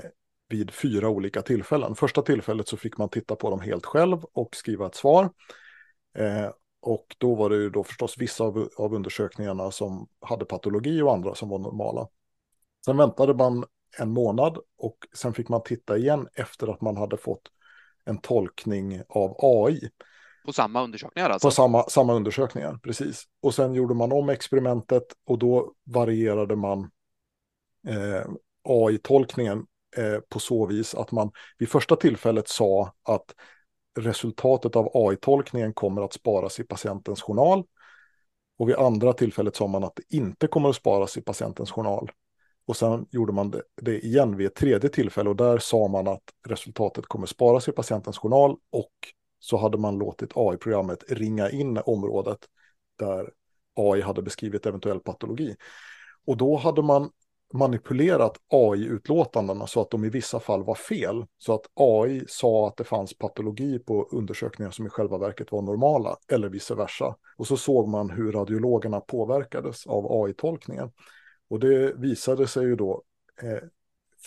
[0.48, 1.94] vid fyra olika tillfällen.
[1.94, 5.30] Första tillfället så fick man titta på dem helt själv och skriva ett svar.
[6.18, 11.02] Eh, och då var det ju då förstås vissa av, av undersökningarna som hade patologi
[11.02, 12.08] och andra som var normala.
[12.84, 13.64] Sen väntade man
[13.98, 17.50] en månad och sen fick man titta igen efter att man hade fått
[18.06, 19.90] en tolkning av AI.
[20.46, 21.48] På samma undersökningar alltså?
[21.48, 23.24] På samma, samma undersökningar, precis.
[23.42, 26.90] Och sen gjorde man om experimentet och då varierade man
[27.88, 28.26] eh,
[28.68, 29.66] AI-tolkningen
[29.96, 33.34] eh, på så vis att man vid första tillfället sa att
[33.98, 37.64] resultatet av AI-tolkningen kommer att sparas i patientens journal.
[38.58, 42.10] Och vid andra tillfället sa man att det inte kommer att sparas i patientens journal.
[42.66, 46.08] Och sen gjorde man det, det igen vid ett tredje tillfälle och där sa man
[46.08, 48.92] att resultatet kommer sparas i patientens journal och
[49.38, 52.38] så hade man låtit AI-programmet ringa in området
[52.98, 53.30] där
[53.74, 55.56] AI hade beskrivit eventuell patologi.
[56.26, 57.10] Och då hade man
[57.52, 61.26] manipulerat AI-utlåtandena så att de i vissa fall var fel.
[61.38, 65.62] Så att AI sa att det fanns patologi på undersökningar som i själva verket var
[65.62, 67.16] normala, eller vice versa.
[67.36, 70.90] Och så såg man hur radiologerna påverkades av AI-tolkningen.
[71.48, 73.02] Och det visade sig ju då
[73.42, 73.62] eh,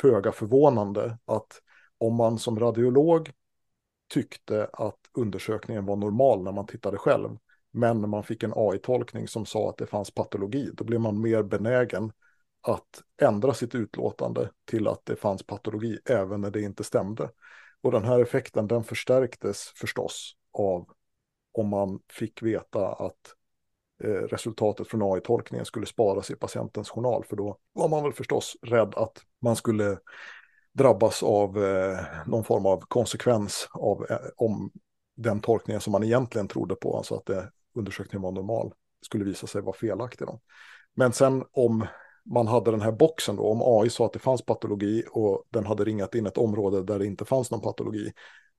[0.02, 1.62] föga förvånande att
[1.98, 3.32] om man som radiolog
[4.08, 7.38] tyckte att undersökningen var normal när man tittade själv,
[7.72, 11.22] men när man fick en AI-tolkning som sa att det fanns patologi, då blev man
[11.22, 12.12] mer benägen
[12.62, 17.30] att ändra sitt utlåtande till att det fanns patologi även när det inte stämde.
[17.82, 20.90] Och den här effekten den förstärktes förstås av
[21.52, 23.36] om man fick veta att
[24.04, 27.24] Eh, resultatet från AI-tolkningen skulle sparas i patientens journal.
[27.24, 29.98] För då var man väl förstås rädd att man skulle
[30.74, 34.72] drabbas av eh, någon form av konsekvens av eh, om
[35.18, 38.74] den tolkningen som man egentligen trodde på, alltså att det, undersökningen var normal,
[39.06, 40.28] skulle visa sig vara felaktig.
[40.28, 40.40] Då.
[40.96, 41.86] Men sen om
[42.26, 45.66] man hade den här boxen då, om AI sa att det fanns patologi och den
[45.66, 48.12] hade ringat in ett område där det inte fanns någon patologi,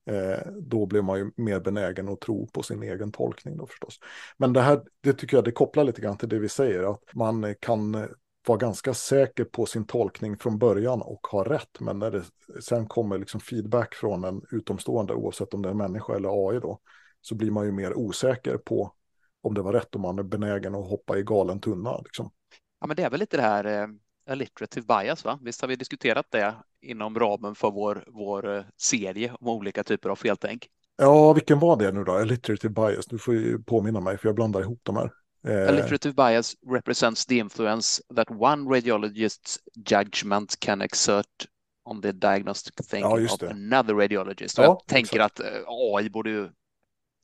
[0.05, 3.99] Eh, då blir man ju mer benägen att tro på sin egen tolkning då förstås.
[4.37, 7.03] Men det här, det tycker jag, det kopplar lite grann till det vi säger, att
[7.13, 8.05] man kan eh,
[8.47, 12.23] vara ganska säker på sin tolkning från början och ha rätt, men när det
[12.61, 16.59] sen kommer liksom feedback från en utomstående, oavsett om det är en människa eller AI
[16.59, 16.79] då,
[17.21, 18.93] så blir man ju mer osäker på
[19.41, 21.97] om det var rätt och man är benägen att hoppa i galen tunna.
[21.97, 22.31] Liksom.
[22.79, 23.87] Ja, men det är väl lite det här eh,
[24.29, 25.39] alliterative bias, va?
[25.41, 30.09] Visst har vi diskuterat det inom ramen för vår, vår eh, serie om olika typer
[30.09, 30.67] av feltänk?
[30.97, 32.11] Ja, vilken var det nu då?
[32.11, 35.11] Alliterative bias, du får ju påminna mig för jag blandar ihop de här.
[35.47, 35.69] Eh...
[35.69, 41.47] Alliterative bias represents the influence that one radiologist's judgment can exert
[41.85, 44.57] on the diagnostic thinking ja, of another radiologist.
[44.57, 45.39] Ja, jag tänker exakt.
[45.39, 46.49] att eh, AI borde ju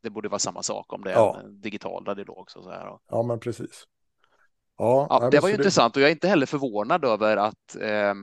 [0.04, 1.40] det borde vara samma sak om det är ja.
[1.44, 2.52] en digital radiolog.
[2.52, 3.00] Så här.
[3.10, 3.88] Ja, men precis.
[4.78, 5.62] Ja, ja det var ju det...
[5.62, 8.14] intressant och jag är inte heller förvånad över att eh,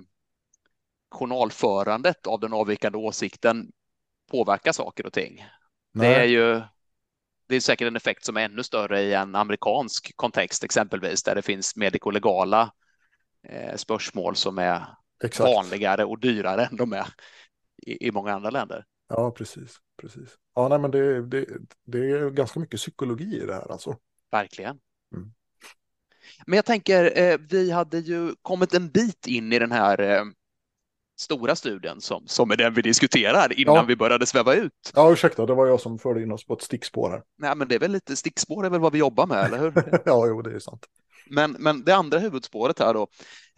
[1.10, 3.72] journalförandet av den avvikande åsikten
[4.30, 5.46] påverkar saker och ting.
[5.92, 6.08] Nej.
[6.08, 6.62] Det är ju
[7.46, 11.34] det är säkert en effekt som är ännu större i en amerikansk kontext exempelvis där
[11.34, 12.72] det finns medikolegala
[13.48, 14.86] eh, spörsmål som är
[15.24, 15.54] Exakt.
[15.54, 17.06] vanligare och dyrare än de är
[17.86, 18.84] i, i många andra länder.
[19.08, 19.76] Ja, precis.
[19.96, 20.38] precis.
[20.54, 21.46] Ja, nej, men det, det,
[21.84, 23.96] det är ganska mycket psykologi i det här alltså.
[24.30, 24.78] Verkligen.
[25.14, 25.32] Mm.
[26.46, 30.24] Men jag tänker, eh, vi hade ju kommit en bit in i den här eh,
[31.16, 33.82] stora studien som, som är den vi diskuterar innan ja.
[33.82, 34.92] vi började sväva ut.
[34.94, 37.22] Ja, ursäkta, det var jag som förde in oss på ett stickspår här.
[37.38, 40.00] Nej, men det är väl lite stickspår är väl vad vi jobbar med, eller hur?
[40.04, 40.86] ja, jo, det är sant.
[41.26, 43.08] Men, men det andra huvudspåret här då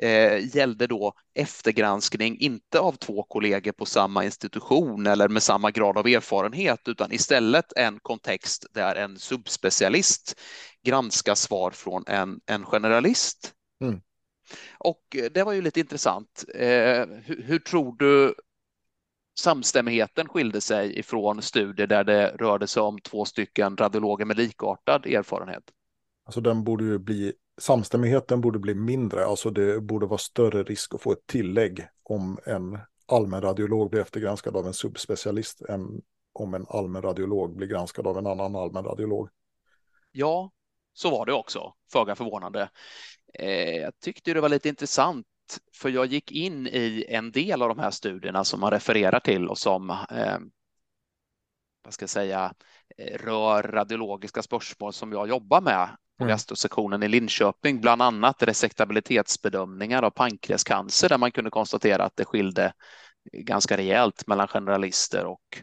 [0.02, 5.98] eh, gällde då eftergranskning, inte av två kollegor på samma institution eller med samma grad
[5.98, 10.40] av erfarenhet, utan istället en kontext där en subspecialist
[10.86, 13.54] granskar svar från en, en generalist.
[13.80, 14.00] Mm.
[14.78, 16.44] Och det var ju lite intressant.
[16.54, 18.34] Eh, hur, hur, tror du
[19.38, 25.06] samstämmigheten skilde sig ifrån studier där det rörde sig om två stycken radiologer med likartad
[25.06, 25.64] erfarenhet?
[26.24, 30.94] Alltså den borde ju bli, samstämmigheten borde bli mindre, alltså det borde vara större risk
[30.94, 36.54] att få ett tillägg om en allmän radiolog blir eftergranskad av en subspecialist än om
[36.54, 39.28] en allmän radiolog blir granskad av en annan allmän radiolog.
[40.12, 40.50] Ja,
[40.96, 42.70] så var det också, föga förvånande.
[43.34, 45.26] Eh, jag tyckte det var lite intressant
[45.74, 49.48] för jag gick in i en del av de här studierna som man refererar till
[49.48, 50.38] och som eh,
[51.84, 52.54] vad ska jag säga,
[53.14, 56.28] rör radiologiska spörsmål som jag jobbar med på mm.
[56.32, 62.72] gastrosektionen i Linköping, bland annat resektabilitetsbedömningar av pankreascancer där man kunde konstatera att det skilde
[63.32, 65.62] ganska rejält mellan generalister och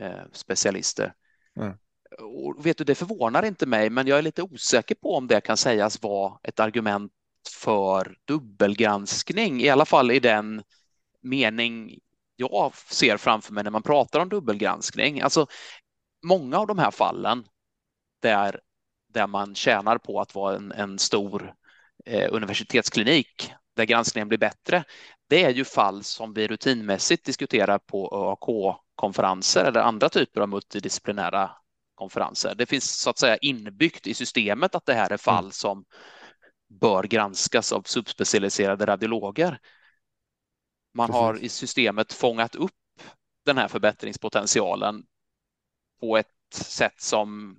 [0.00, 1.14] eh, specialister.
[1.56, 1.78] Mm.
[2.20, 5.40] Och vet du, det förvånar inte mig, men jag är lite osäker på om det
[5.40, 7.12] kan sägas vara ett argument
[7.50, 10.62] för dubbelgranskning, i alla fall i den
[11.22, 11.98] mening
[12.36, 15.20] jag ser framför mig när man pratar om dubbelgranskning.
[15.20, 15.46] Alltså,
[16.22, 17.44] många av de här fallen
[18.22, 18.60] där,
[19.08, 21.54] där man tjänar på att vara en, en stor
[22.04, 24.84] eh, universitetsklinik där granskningen blir bättre,
[25.28, 31.50] det är ju fall som vi rutinmässigt diskuterar på ÖAK-konferenser eller andra typer av multidisciplinära
[31.96, 32.54] konferenser.
[32.54, 35.52] Det finns så att säga inbyggt i systemet att det här är fall mm.
[35.52, 35.84] som
[36.80, 39.58] bör granskas av subspecialiserade radiologer.
[40.94, 41.20] Man Precis.
[41.20, 42.72] har i systemet fångat upp
[43.44, 45.02] den här förbättringspotentialen
[46.00, 47.56] på ett sätt som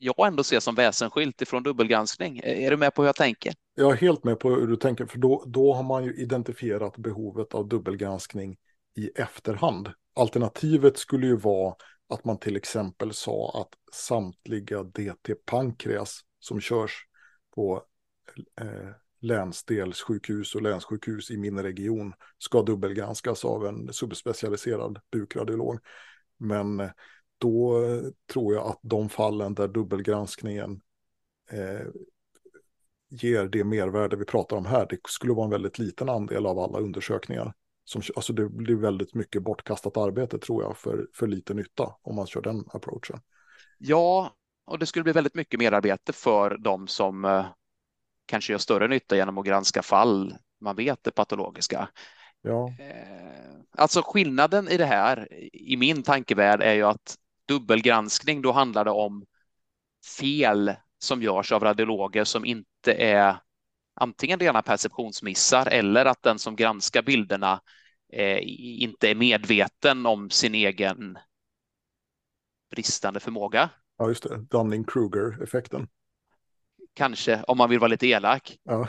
[0.00, 2.40] jag ändå ser som väsensskilt ifrån dubbelgranskning.
[2.44, 3.54] Är du med på hur jag tänker?
[3.74, 6.96] Jag är helt med på hur du tänker, för då, då har man ju identifierat
[6.96, 8.56] behovet av dubbelgranskning
[8.96, 9.90] i efterhand.
[10.14, 11.74] Alternativet skulle ju vara
[12.08, 17.06] att man till exempel sa att samtliga DT-pankreas som körs
[17.54, 17.84] på
[18.60, 18.90] eh,
[19.20, 25.78] länsdelssjukhus och länssjukhus i min region ska dubbelgranskas av en subspecialiserad bukradiolog.
[26.36, 26.90] Men eh,
[27.38, 27.80] då
[28.32, 30.80] tror jag att de fallen där dubbelgranskningen
[31.50, 31.86] eh,
[33.08, 36.58] ger det mervärde vi pratar om här, det skulle vara en väldigt liten andel av
[36.58, 37.54] alla undersökningar.
[37.84, 42.16] Som, alltså det blir väldigt mycket bortkastat arbete tror jag för, för lite nytta om
[42.16, 43.20] man kör den approachen.
[43.78, 44.34] Ja,
[44.66, 47.46] och det skulle bli väldigt mycket merarbete för de som eh,
[48.26, 51.88] kanske gör större nytta genom att granska fall man vet är patologiska.
[52.42, 52.68] Ja.
[52.68, 57.16] Eh, alltså skillnaden i det här i min tankevärld är ju att
[57.48, 59.24] dubbelgranskning, då handlar det om
[60.18, 63.36] fel som görs av radiologer som inte är
[63.94, 67.60] antingen rena perceptionsmissar eller att den som granskar bilderna
[68.12, 68.38] eh,
[68.82, 71.18] inte är medveten om sin egen
[72.70, 73.70] bristande förmåga.
[73.98, 74.36] Ja, just det.
[74.50, 75.88] Dunning-Kruger-effekten.
[76.94, 78.56] Kanske, om man vill vara lite elak.
[78.62, 78.88] Ja.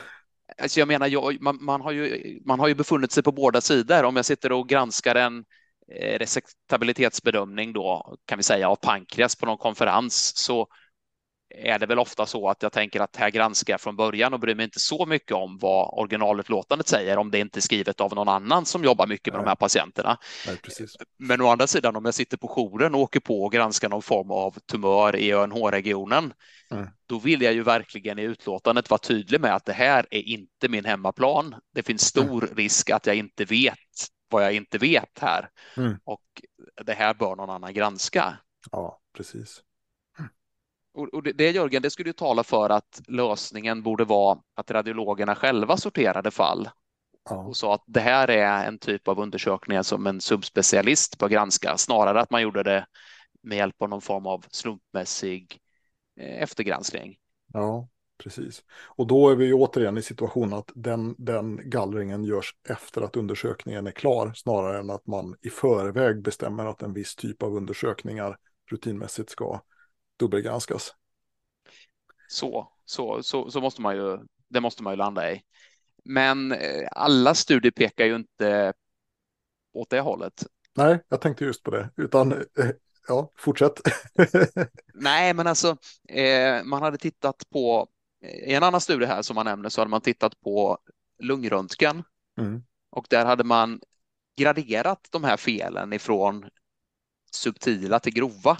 [0.61, 3.61] Alltså jag menar, jag, man, man, har ju, man har ju befunnit sig på båda
[3.61, 4.03] sidor.
[4.03, 5.45] Om jag sitter och granskar en
[5.91, 10.67] eh, resektabilitetsbedömning då, kan vi säga, av pankreas på någon konferens, så
[11.57, 14.39] är det väl ofta så att jag tänker att här granskar jag från början och
[14.39, 18.15] bryr mig inte så mycket om vad originalutlåtandet säger om det inte är skrivet av
[18.15, 19.45] någon annan som jobbar mycket med Nej.
[19.45, 20.17] de här patienterna.
[20.47, 20.57] Nej.
[21.17, 24.01] Men å andra sidan om jag sitter på jouren och åker på och granskar någon
[24.01, 26.33] form av tumör i ÖNH-regionen,
[26.71, 26.87] mm.
[27.05, 30.69] då vill jag ju verkligen i utlåtandet vara tydlig med att det här är inte
[30.69, 31.55] min hemmaplan.
[31.73, 32.55] Det finns stor mm.
[32.55, 33.77] risk att jag inte vet
[34.29, 35.97] vad jag inte vet här mm.
[36.03, 36.21] och
[36.83, 38.37] det här bör någon annan granska.
[38.71, 39.61] Ja, precis.
[40.95, 45.77] Och, det, Jörgen, det skulle ju tala för att lösningen borde vara att radiologerna själva
[45.77, 46.69] sorterade fall
[47.29, 47.35] ja.
[47.35, 51.77] och sa att det här är en typ av undersökningar som en subspecialist bör granska,
[51.77, 52.85] snarare att man gjorde det
[53.43, 55.59] med hjälp av någon form av slumpmässig
[56.19, 57.15] eh, eftergranskning.
[57.53, 57.87] Ja,
[58.23, 58.63] precis.
[58.85, 63.87] Och då är vi återigen i situationen att den, den gallringen görs efter att undersökningen
[63.87, 68.37] är klar, snarare än att man i förväg bestämmer att en viss typ av undersökningar
[68.71, 69.61] rutinmässigt ska
[70.19, 70.95] dubbelgranskas.
[72.27, 75.41] Så, så, så, så måste man ju, det måste man ju landa i.
[76.03, 78.73] Men eh, alla studier pekar ju inte
[79.73, 80.45] åt det hållet.
[80.75, 82.69] Nej, jag tänkte just på det, utan eh,
[83.07, 83.81] ja, fortsätt.
[84.93, 85.77] Nej, men alltså,
[86.09, 87.87] eh, man hade tittat på,
[88.21, 90.77] i en annan studie här som man nämner så hade man tittat på
[91.19, 92.03] lungröntgen
[92.37, 92.63] mm.
[92.89, 93.79] och där hade man
[94.37, 96.49] graderat de här felen ifrån
[97.31, 98.57] subtila till grova.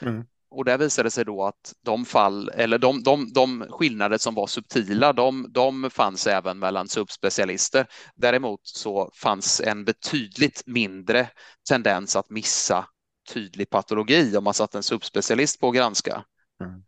[0.00, 0.24] Mm.
[0.54, 4.34] Och där visade det sig då att de fall, eller de, de, de skillnader som
[4.34, 7.86] var subtila, de, de fanns även mellan subspecialister.
[8.14, 11.28] Däremot så fanns en betydligt mindre
[11.68, 12.86] tendens att missa
[13.32, 16.24] tydlig patologi om man satt en subspecialist på att granska.
[16.60, 16.82] Mm.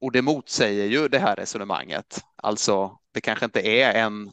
[0.00, 2.20] Och det motsäger ju det här resonemanget.
[2.36, 4.30] Alltså, det kanske inte är en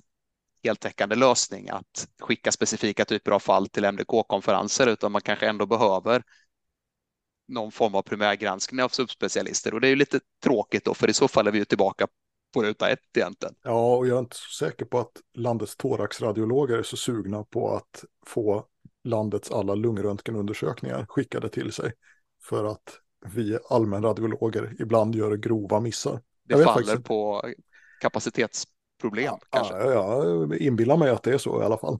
[0.64, 6.24] heltäckande lösning att skicka specifika typer av fall till MDK-konferenser, utan man kanske ändå behöver
[7.48, 11.14] någon form av primärgranskning av subspecialister och det är ju lite tråkigt då för i
[11.14, 12.08] så fall är vi ju tillbaka
[12.54, 13.56] på ruta ett egentligen.
[13.64, 17.76] Ja, och jag är inte så säker på att landets thoraxradiologer är så sugna på
[17.76, 18.66] att få
[19.04, 21.94] landets alla lungröntgenundersökningar skickade till sig
[22.44, 26.22] för att vi allmänradiologer ibland gör grova missar.
[26.44, 27.04] Det faller faktiskt...
[27.04, 27.50] på
[28.02, 29.74] kapacitetsproblem ja, kanske.
[29.74, 32.00] Ja, jag inbillar mig att det är så i alla fall.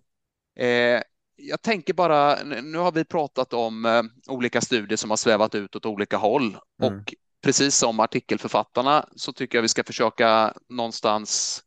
[0.56, 1.02] Eh,
[1.36, 5.76] jag tänker bara, nu har vi pratat om eh, olika studier som har svävat ut
[5.76, 7.00] åt olika håll mm.
[7.00, 7.14] och
[7.44, 11.62] precis som artikelförfattarna så tycker jag vi ska försöka någonstans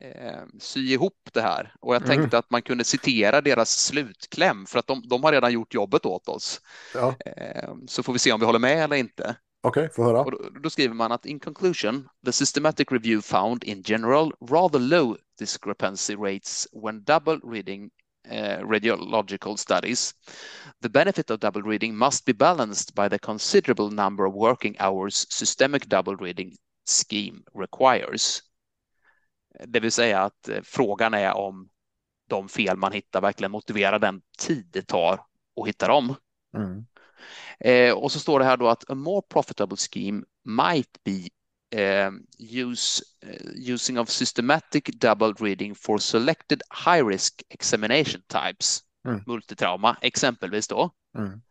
[0.00, 1.74] eh, sy ihop det här.
[1.80, 2.16] Och jag mm.
[2.16, 6.06] tänkte att man kunde citera deras slutkläm för att de, de har redan gjort jobbet
[6.06, 6.60] åt oss.
[6.94, 7.14] Ja.
[7.26, 9.36] Eh, så får vi se om vi håller med eller inte.
[9.62, 10.20] Okej, okay, få höra.
[10.20, 14.78] Och då, då, skriver man att in conclusion, the systematic review found in general rather
[14.78, 17.90] low discrepancy rates when double reading
[18.30, 20.14] uh, radiological studies.
[20.82, 25.26] The benefit of double reading must be balanced by the considerable number of working hours
[25.30, 28.42] systemic double reading scheme requires.
[29.66, 31.68] Det vill säga att eh, frågan är om
[32.28, 35.12] de fel man hittar verkligen motiverar den tid det tar
[35.60, 36.14] att hitta dem.
[36.56, 36.86] Mm.
[37.60, 41.28] Eh, och så står det här då att a more profitable scheme might be
[41.74, 49.24] uh, use uh, using of systematic double reading for selected high risk examination types, mm.
[49.26, 50.90] multitrauma exempelvis då.
[51.16, 51.42] Mm.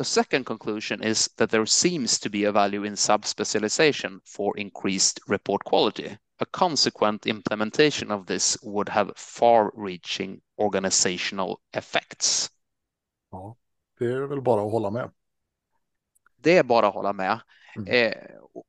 [0.00, 5.20] A second conclusion is that there seems to be a value in subspecialization for increased
[5.28, 6.18] report quality.
[6.38, 12.50] A consequent implementation of this would have far-reaching organizational effects.
[13.30, 13.56] Ja,
[13.98, 15.10] det är väl bara att hålla med.
[16.36, 17.40] Det är bara att hålla med.
[17.76, 17.88] Mm.
[17.88, 18.12] Eh,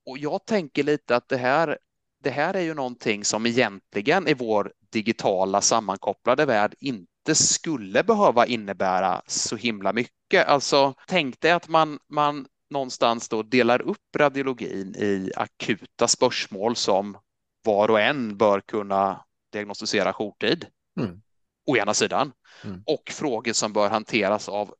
[0.06, 1.78] och jag tänker lite att det här,
[2.24, 8.46] det här är ju någonting som egentligen i vår digitala sammankopplade värld inte skulle behöva
[8.46, 10.48] innebära så himla mycket.
[10.48, 17.18] Alltså tänk dig att man, man någonstans då delar upp radiologin i akuta spörsmål som
[17.64, 20.66] var och en bör kunna diagnostisera jourtid.
[21.00, 21.22] Mm.
[21.66, 22.32] Å ena sidan.
[22.64, 22.84] Mm.
[22.86, 24.76] Och frågor som bör hanteras av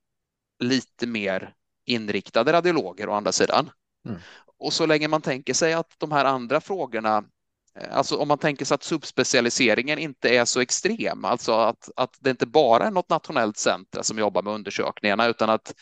[0.60, 1.54] lite mer
[1.86, 3.70] inriktade radiologer å andra sidan.
[4.10, 4.22] Mm.
[4.60, 7.24] Och så länge man tänker sig att de här andra frågorna,
[7.80, 12.18] eh, alltså om man tänker sig att subspecialiseringen inte är så extrem, alltså att, att
[12.20, 15.74] det inte bara är något nationellt centrum som jobbar med undersökningarna, utan att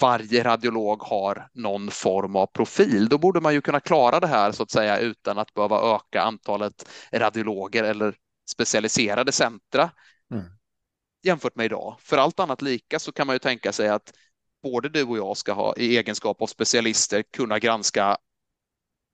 [0.00, 4.52] varje radiolog har någon form av profil, då borde man ju kunna klara det här
[4.52, 8.14] så att säga utan att behöva öka antalet radiologer eller
[8.50, 9.90] specialiserade centra
[10.30, 10.44] mm.
[11.22, 11.96] jämfört med idag.
[12.00, 14.12] För allt annat lika så kan man ju tänka sig att
[14.62, 18.18] både du och jag ska ha i egenskap av specialister kunna granska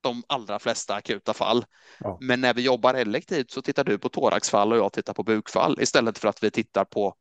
[0.01, 1.65] de allra flesta akuta fall.
[2.01, 2.19] Ja.
[2.21, 5.81] Men när vi jobbar elektivt så tittar du på thoraxfall och jag tittar på bukfall
[5.81, 7.15] istället för att vi tittar på,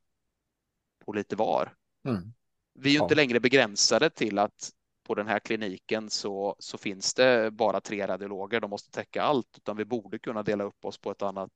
[1.05, 1.73] på lite var.
[2.07, 2.33] Mm.
[2.73, 3.03] Vi är ju ja.
[3.03, 4.71] inte längre begränsade till att
[5.07, 9.57] på den här kliniken så, så finns det bara tre radiologer, de måste täcka allt,
[9.57, 11.51] utan vi borde kunna dela upp oss på ett annat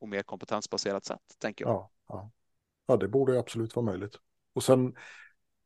[0.00, 1.72] och mer kompetensbaserat sätt, tänker jag.
[1.72, 2.30] Ja, ja.
[2.86, 4.16] ja det borde absolut vara möjligt.
[4.54, 4.94] Och sen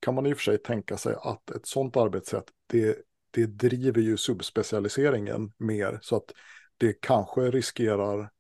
[0.01, 2.99] kan man i och för sig tänka sig att ett sådant arbetssätt, det,
[3.31, 6.33] det driver ju subspecialiseringen mer, så att
[6.77, 8.31] det kanske riskerar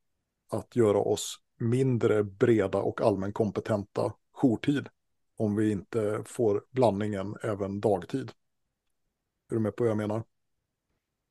[0.50, 4.88] att göra oss mindre breda och allmänkompetenta jourtid
[5.36, 8.32] om vi inte får blandningen även dagtid.
[9.50, 10.24] Är du med på vad jag menar?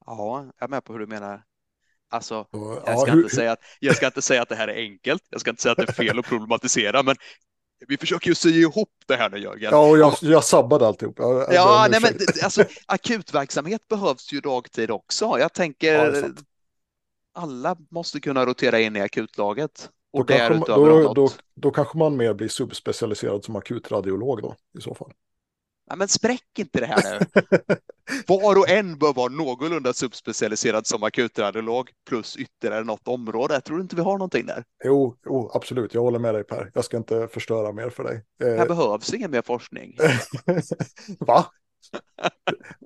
[0.06, 1.44] Ja, jag är med på hur du menar.
[2.10, 3.24] Alltså, jag ska, ja, hur...
[3.24, 5.24] inte säga att, jag ska inte säga att det här är enkelt.
[5.30, 7.16] Jag ska inte säga att det är fel att problematisera, men
[7.88, 9.72] vi försöker ju sy ihop det här nu Jörgen.
[9.72, 11.16] Ja, och jag, jag sabbade alltihop.
[11.20, 12.14] Jag, ja, nej, men
[12.44, 15.40] alltså, akutverksamhet behövs ju dagtid också.
[15.40, 16.30] Jag tänker ja,
[17.34, 19.90] alla måste kunna rotera in i akutlaget.
[20.14, 24.56] Och då, kanske, man, då, då, då kanske man mer blir subspecialiserad som akutradiolog då
[24.78, 25.12] i så fall.
[25.90, 27.40] Ja, men spräck inte det här nu.
[28.28, 33.54] Var och en bör vara någorlunda subspecialiserad som akutradiolog plus ytterligare något område.
[33.54, 34.64] Jag tror inte vi har någonting där.
[34.84, 35.94] Jo, jo, absolut.
[35.94, 36.72] Jag håller med dig Per.
[36.74, 38.24] Jag ska inte förstöra mer för dig.
[38.40, 38.66] Här eh...
[38.66, 39.98] behövs ingen mer forskning.
[41.20, 41.46] Va?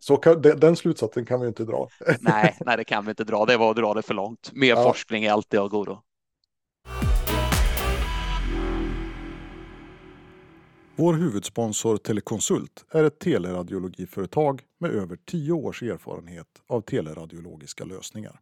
[0.01, 1.87] Så kan, den slutsatsen kan vi inte dra.
[2.19, 3.45] nej, nej, det kan vi inte dra.
[3.45, 4.51] Det var att dra det för långt.
[4.53, 4.83] Mer ja.
[4.83, 6.01] forskning är alltid av godo.
[10.99, 18.39] Vår huvudsponsor Telekonsult är ett teleradiologiföretag med över tio års erfarenhet av teleradiologiska lösningar.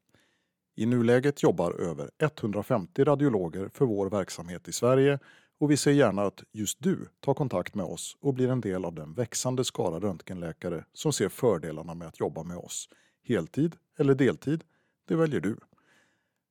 [0.76, 5.20] I nuläget jobbar över 150 radiologer för vår verksamhet i Sverige
[5.60, 8.86] och vi ser gärna att just du tar kontakt med oss och blir en del
[8.86, 12.90] av den växande skara röntgenläkare som ser fördelarna med att jobba med oss.
[13.24, 14.64] Heltid eller deltid,
[15.08, 15.58] det väljer du.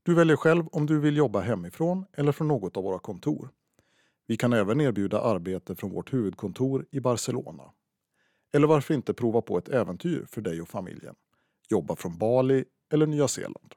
[0.02, 3.50] Du väljer själv om du vill jobba hemifrån eller från något av våra kontor.
[4.26, 7.72] Vi kan även erbjuda arbete från vårt huvudkontor i Barcelona.
[8.52, 11.14] Eller varför inte prova på ett äventyr för dig och familjen?
[11.70, 13.74] Jobba från Bali eller Nya Zeeland.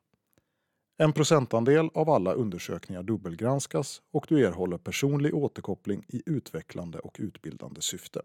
[0.98, 7.82] En procentandel av alla undersökningar dubbelgranskas och du erhåller personlig återkoppling i utvecklande och utbildande
[7.82, 8.22] syfte.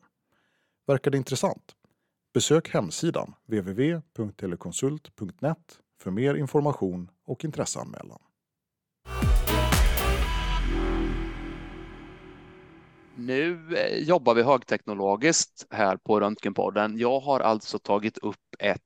[0.86, 1.76] Verkar det intressant?
[2.34, 8.20] Besök hemsidan www.telekonsult.net för mer information och intresseanmälan.
[13.16, 16.98] Nu eh, jobbar vi högteknologiskt här på Röntgenpodden.
[16.98, 18.80] Jag har alltså tagit upp ett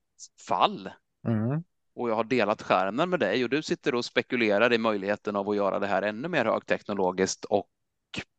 [0.48, 0.90] fall
[1.28, 1.62] mm.
[1.94, 5.48] och jag har delat skärmen med dig och du sitter och spekulerar i möjligheten av
[5.48, 7.68] att göra det här ännu mer högteknologiskt och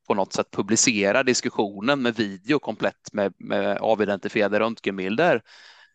[0.07, 5.41] på något sätt publicera diskussionen med video komplett med, med avidentifierade röntgenbilder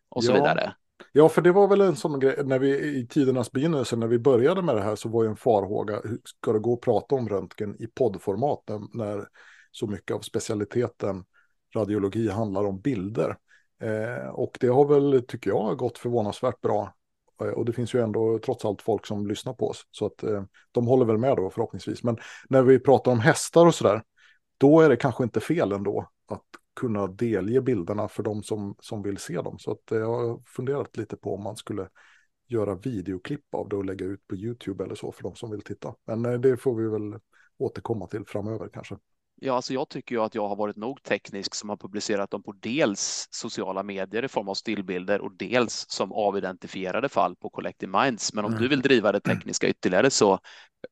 [0.08, 0.34] och så ja.
[0.34, 0.74] vidare.
[1.12, 4.18] Ja, för det var väl en sån grej, när vi i tidernas begynnelse, när vi
[4.18, 7.14] började med det här, så var ju en farhåga, hur ska det gå att prata
[7.14, 9.28] om röntgen i poddformat när, när
[9.74, 11.24] så mycket av specialiteten
[11.74, 13.36] radiologi handlar om bilder.
[13.80, 16.94] Eh, och det har väl, tycker jag, gått förvånansvärt bra.
[17.40, 19.86] Eh, och det finns ju ändå trots allt folk som lyssnar på oss.
[19.90, 22.02] Så att eh, de håller väl med då förhoppningsvis.
[22.02, 22.16] Men
[22.48, 24.02] när vi pratar om hästar och sådär,
[24.58, 26.44] då är det kanske inte fel ändå att
[26.76, 29.58] kunna delge bilderna för de som, som vill se dem.
[29.58, 31.88] Så att, eh, jag har funderat lite på om man skulle
[32.46, 35.62] göra videoklipp av det och lägga ut på YouTube eller så för de som vill
[35.62, 35.94] titta.
[36.06, 37.20] Men eh, det får vi väl
[37.58, 38.96] återkomma till framöver kanske.
[39.36, 42.42] Ja, alltså jag tycker ju att jag har varit nog teknisk som har publicerat dem
[42.42, 48.02] på dels sociala medier i form av stillbilder och dels som avidentifierade fall på Collective
[48.02, 48.34] Minds.
[48.34, 48.62] Men om mm.
[48.62, 50.38] du vill driva det tekniska ytterligare så,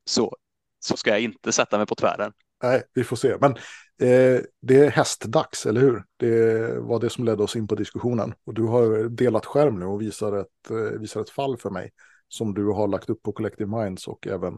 [0.04, 0.36] så,
[0.80, 2.32] så ska jag inte sätta mig på tvären.
[2.62, 3.36] Nej, vi får se.
[3.40, 6.04] Men eh, det är hästdags, eller hur?
[6.16, 8.34] Det var det som ledde oss in på diskussionen.
[8.44, 11.90] Och du har delat skärm nu och visar ett, eh, visar ett fall för mig
[12.28, 14.54] som du har lagt upp på Collective Minds och även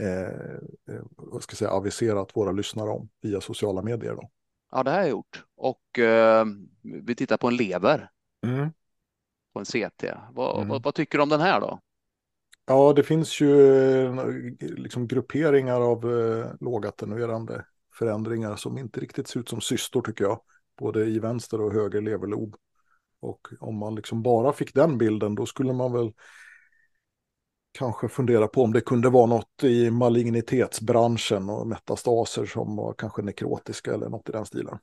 [0.00, 4.14] eh, eh, ska säga, aviserat våra lyssnare om via sociala medier.
[4.14, 4.30] Då.
[4.70, 5.44] Ja, det har jag gjort.
[5.56, 6.44] Och eh,
[6.82, 8.10] vi tittar på en lever.
[8.46, 8.70] Mm.
[9.52, 10.04] På en CT.
[10.30, 10.68] Vad, mm.
[10.68, 11.80] vad, vad, tycker du om den här då?
[12.66, 17.64] Ja, det finns ju liksom grupperingar av eh, lågattenuerande
[17.98, 20.40] förändringar som inte riktigt ser ut som cystor tycker jag.
[20.78, 22.56] Både i vänster och höger leverlob.
[23.20, 26.12] Och om man liksom bara fick den bilden då skulle man väl
[27.76, 33.22] kanske fundera på om det kunde vara något i malignitetsbranschen och metastaser som var kanske
[33.22, 34.78] nekrotiska eller något i den stilen.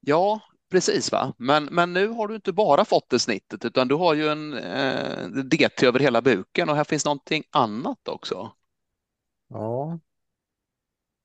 [0.00, 0.40] Ja,
[0.70, 1.34] precis va.
[1.38, 4.52] Men, men nu har du inte bara fått det snittet utan du har ju en
[4.52, 8.52] eh, DT över hela buken och här finns någonting annat också.
[9.48, 10.00] Ja,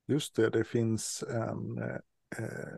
[0.06, 0.50] just det.
[0.50, 2.76] Det finns en eh,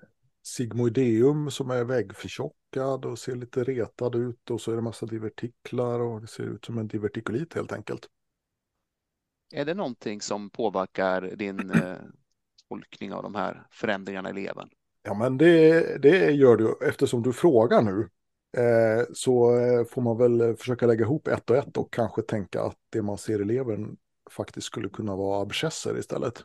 [0.48, 6.00] sigmoideum som är väggförtjockad och ser lite retad ut och så är det massa divertiklar
[6.00, 8.08] och det ser ut som en divertikulit helt enkelt.
[9.52, 11.96] Är det någonting som påverkar din eh,
[12.68, 14.68] tolkning av de här förändringarna i levern?
[15.02, 18.08] Ja, men det, det gör du eftersom du frågar nu.
[18.62, 22.62] Eh, så eh, får man väl försöka lägga ihop ett och ett och kanske tänka
[22.62, 23.96] att det man ser i levern
[24.30, 26.44] faktiskt skulle kunna vara abscesser istället.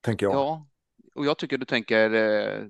[0.00, 0.34] Tänker jag.
[0.34, 0.66] Ja,
[1.14, 2.66] och jag tycker du tänker eh,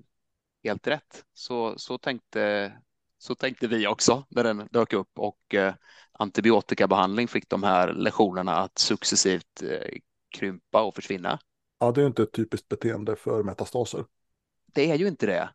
[0.65, 1.25] helt rätt.
[1.35, 2.73] Så, så, tänkte,
[3.19, 5.75] så tänkte vi också när den dök upp och eh,
[6.13, 9.99] antibiotikabehandling fick de här lesionerna att successivt eh,
[10.37, 11.39] krympa och försvinna.
[11.79, 14.05] Ja, det är inte ett typiskt beteende för metastaser.
[14.67, 15.51] Det är ju inte det.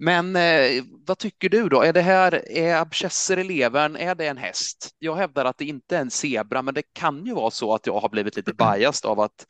[0.00, 1.82] Men eh, vad tycker du då?
[1.82, 4.94] Är det här, är abscesser i levern, är det en häst?
[4.98, 7.86] Jag hävdar att det inte är en zebra, men det kan ju vara så att
[7.86, 9.46] jag har blivit lite biased av att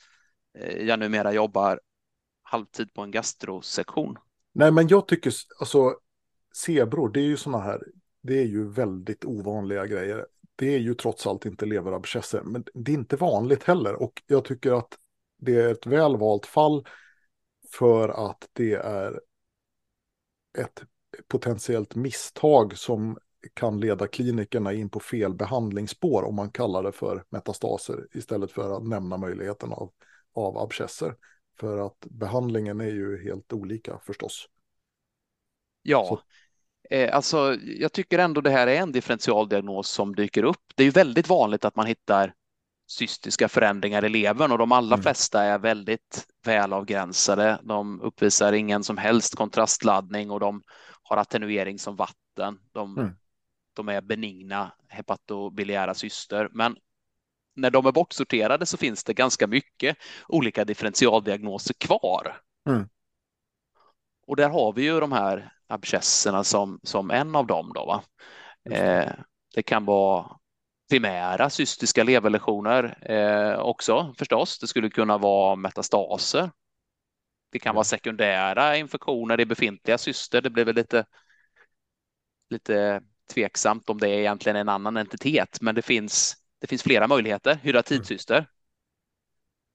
[0.59, 1.81] eh, jag numera jobbar
[2.51, 4.19] halvtid på en gastrosektion.
[4.53, 5.97] Nej, men jag tycker alltså
[6.55, 7.83] zebror, det är ju sådana här,
[8.23, 10.27] det är ju väldigt ovanliga grejer.
[10.57, 13.95] Det är ju trots allt inte leverabscesser, men det är inte vanligt heller.
[13.95, 14.99] Och jag tycker att
[15.39, 16.87] det är ett välvalt fall
[17.73, 19.21] för att det är
[20.59, 20.83] ett
[21.29, 23.19] potentiellt misstag som
[23.55, 28.77] kan leda klinikerna in på fel behandlingsspår om man kallar det för metastaser istället för
[28.77, 29.91] att nämna möjligheten av,
[30.35, 31.15] av abscesser.
[31.61, 34.49] För att behandlingen är ju helt olika förstås.
[35.83, 36.23] Ja,
[36.91, 40.63] eh, alltså jag tycker ändå det här är en differentialdiagnos som dyker upp.
[40.75, 42.35] Det är ju väldigt vanligt att man hittar
[42.87, 45.03] cystiska förändringar i levern och de allra mm.
[45.03, 47.59] flesta är väldigt välavgränsade.
[47.63, 50.63] De uppvisar ingen som helst kontrastladdning och de
[51.03, 52.59] har attenuering som vatten.
[52.73, 53.11] De, mm.
[53.73, 56.77] de är benigna hepatobiliära cyster, men
[57.59, 59.97] när de är bortsorterade så finns det ganska mycket
[60.29, 62.41] olika differentialdiagnoser kvar.
[62.69, 62.89] Mm.
[64.27, 67.73] Och där har vi ju de här abscesserna som, som en av dem.
[67.75, 68.03] Då, va?
[68.71, 69.13] Eh,
[69.55, 70.37] det kan vara
[70.91, 74.59] primära cystiska leverlesioner eh, också förstås.
[74.59, 76.51] Det skulle kunna vara metastaser.
[77.51, 80.41] Det kan vara sekundära infektioner i befintliga cyster.
[80.41, 81.05] Det blir väl lite,
[82.51, 83.01] lite
[83.35, 87.59] tveksamt om det är egentligen en annan entitet, men det finns, det finns flera möjligheter.
[87.63, 88.49] Hydratidscyster.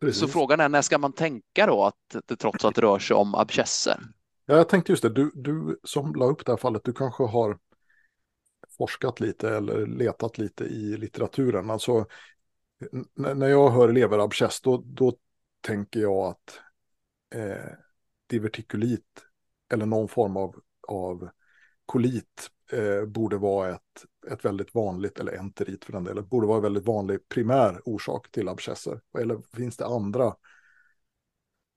[0.01, 0.13] Mm.
[0.13, 3.35] Så frågan är när ska man tänka då att det trots allt rör sig om
[3.35, 3.99] abscesser?
[4.45, 5.09] Ja, jag tänkte just det.
[5.09, 7.57] Du, du som la upp det här fallet, du kanske har
[8.77, 11.69] forskat lite eller letat lite i litteraturen.
[11.69, 12.05] Alltså,
[13.15, 15.13] när jag hör leverabscess då, då
[15.61, 16.59] tänker jag att
[17.35, 17.71] eh,
[18.27, 19.25] divertikulit
[19.73, 20.55] eller någon form av,
[20.87, 21.29] av
[21.85, 26.57] kolit eh, borde vara ett, ett väldigt vanligt, eller enterit för den delen, borde vara
[26.57, 29.01] en väldigt vanlig primär orsak till abscesser.
[29.19, 30.35] Eller finns det andra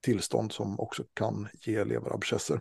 [0.02, 2.60] tillstånd som också kan ge leverabscesser?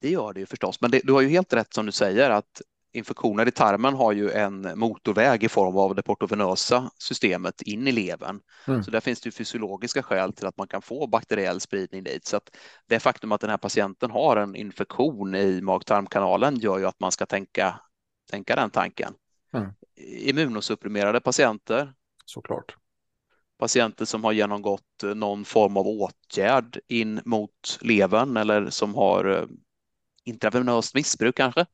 [0.00, 2.30] Det gör det ju förstås, men det, du har ju helt rätt som du säger
[2.30, 2.62] att
[2.92, 7.92] infektioner i tarmen har ju en motorväg i form av det portovenösa systemet in i
[7.92, 8.40] levern.
[8.66, 8.82] Mm.
[8.84, 12.26] Så där finns det ju fysiologiska skäl till att man kan få bakteriell spridning dit.
[12.26, 16.86] Så att det faktum att den här patienten har en infektion i mag-tarmkanalen gör ju
[16.86, 17.80] att man ska tänka,
[18.30, 19.14] tänka den tanken.
[19.54, 19.72] Mm.
[19.96, 21.92] Immunosupprimerade patienter.
[22.24, 22.76] Såklart.
[23.58, 29.44] Patienter som har genomgått någon form av åtgärd in mot levern eller som har eh,
[30.24, 31.66] intravenöst missbruk kanske.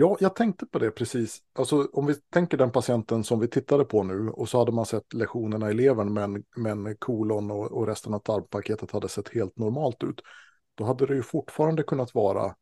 [0.00, 1.38] Ja, jag tänkte på det precis.
[1.52, 4.86] Alltså om vi tänker den patienten som vi tittade på nu och så hade man
[4.86, 9.58] sett lesionerna i levern men, men kolon och, och resten av tarmpaketet hade sett helt
[9.58, 10.20] normalt ut.
[10.74, 12.54] Då hade det ju fortfarande kunnat vara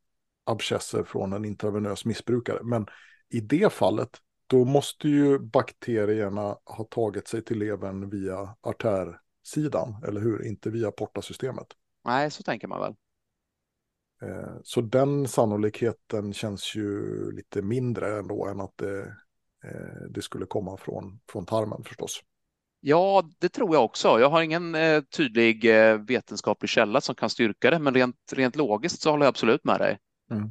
[0.45, 2.59] abscesser från en intravenös missbrukare.
[2.63, 2.85] Men
[3.29, 4.09] i det fallet,
[4.47, 10.45] då måste ju bakterierna ha tagit sig till levern via artärsidan, eller hur?
[10.45, 11.67] Inte via portasystemet.
[12.05, 12.95] Nej, så tänker man väl.
[14.21, 18.99] Eh, så den sannolikheten känns ju lite mindre ändå än att det,
[19.63, 22.21] eh, det skulle komma från, från tarmen förstås.
[22.81, 24.19] Ja, det tror jag också.
[24.19, 25.65] Jag har ingen eh, tydlig
[26.07, 29.79] vetenskaplig källa som kan styrka det, men rent, rent logiskt så håller jag absolut med
[29.79, 29.97] dig.
[30.31, 30.49] Mm.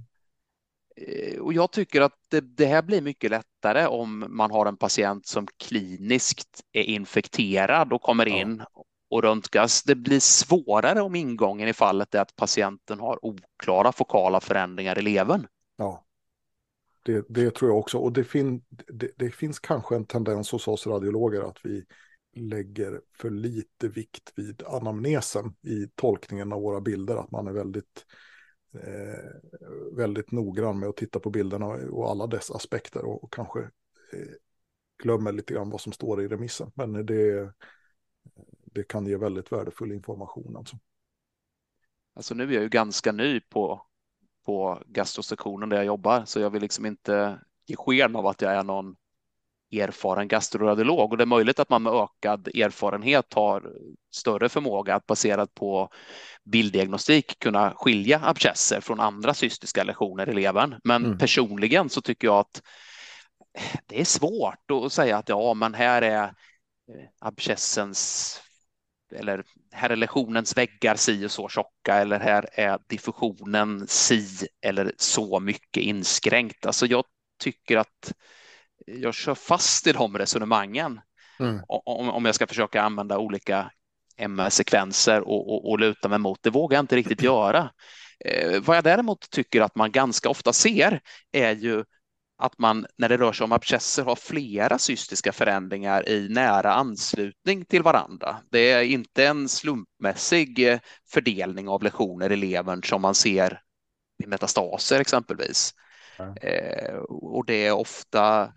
[1.40, 5.26] Och jag tycker att det, det, här blir mycket lättare om man har en patient
[5.26, 8.62] som kliniskt är infekterad och kommer in
[9.10, 9.82] och röntgas.
[9.82, 15.02] Det blir svårare om ingången i fallet är att patienten har oklara fokala förändringar i
[15.02, 15.46] levern.
[15.76, 16.04] Ja,
[17.04, 17.98] det, det tror jag också.
[17.98, 21.84] Och det, fin, det, det, finns kanske en tendens hos oss radiologer att vi
[22.36, 27.16] lägger för lite vikt vid anamnesen i tolkningen av våra bilder.
[27.16, 28.06] Att man är väldigt,
[28.74, 33.60] eh, väldigt noggrann med att titta på bilderna och alla dess aspekter och, och kanske
[34.12, 34.34] eh,
[35.02, 36.70] glömmer lite grann vad som står i remissen.
[36.74, 37.52] Men det,
[38.78, 40.56] det kan ge väldigt värdefull information.
[40.56, 40.78] Alltså.
[42.14, 43.82] Alltså nu är jag ju ganska ny på,
[44.46, 48.52] på gastrosektionen där jag jobbar, så jag vill liksom inte ge sken av att jag
[48.52, 48.96] är någon
[49.72, 53.72] erfaren gastroradiolog och det är möjligt att man med ökad erfarenhet har
[54.14, 55.90] större förmåga att baserat på
[56.44, 60.80] bilddiagnostik kunna skilja abscesser från andra cystiska lesioner i levern.
[60.84, 61.18] Men mm.
[61.18, 62.62] personligen så tycker jag att
[63.86, 66.32] det är svårt att säga att ja, men här är eh,
[67.20, 68.42] abscessens
[69.12, 74.92] eller här är lesionens väggar si och så tjocka eller här är diffusionen si eller
[74.96, 76.66] så mycket inskränkt.
[76.66, 77.04] Alltså jag
[77.38, 78.12] tycker att
[78.86, 81.00] jag kör fast i de resonemangen
[81.40, 81.60] mm.
[81.68, 83.70] om, om jag ska försöka använda olika
[84.16, 86.42] MR-sekvenser och, och, och luta mig mot.
[86.42, 87.70] Det vågar jag inte riktigt göra.
[88.24, 91.00] Eh, vad jag däremot tycker att man ganska ofta ser
[91.32, 91.84] är ju
[92.38, 97.64] att man när det rör sig om abscesser har flera cystiska förändringar i nära anslutning
[97.64, 98.36] till varandra.
[98.50, 100.78] Det är inte en slumpmässig eh,
[101.12, 103.60] fördelning av lesioner i levern som man ser
[104.24, 105.74] i metastaser exempelvis.
[106.40, 108.52] Eh, och det är ofta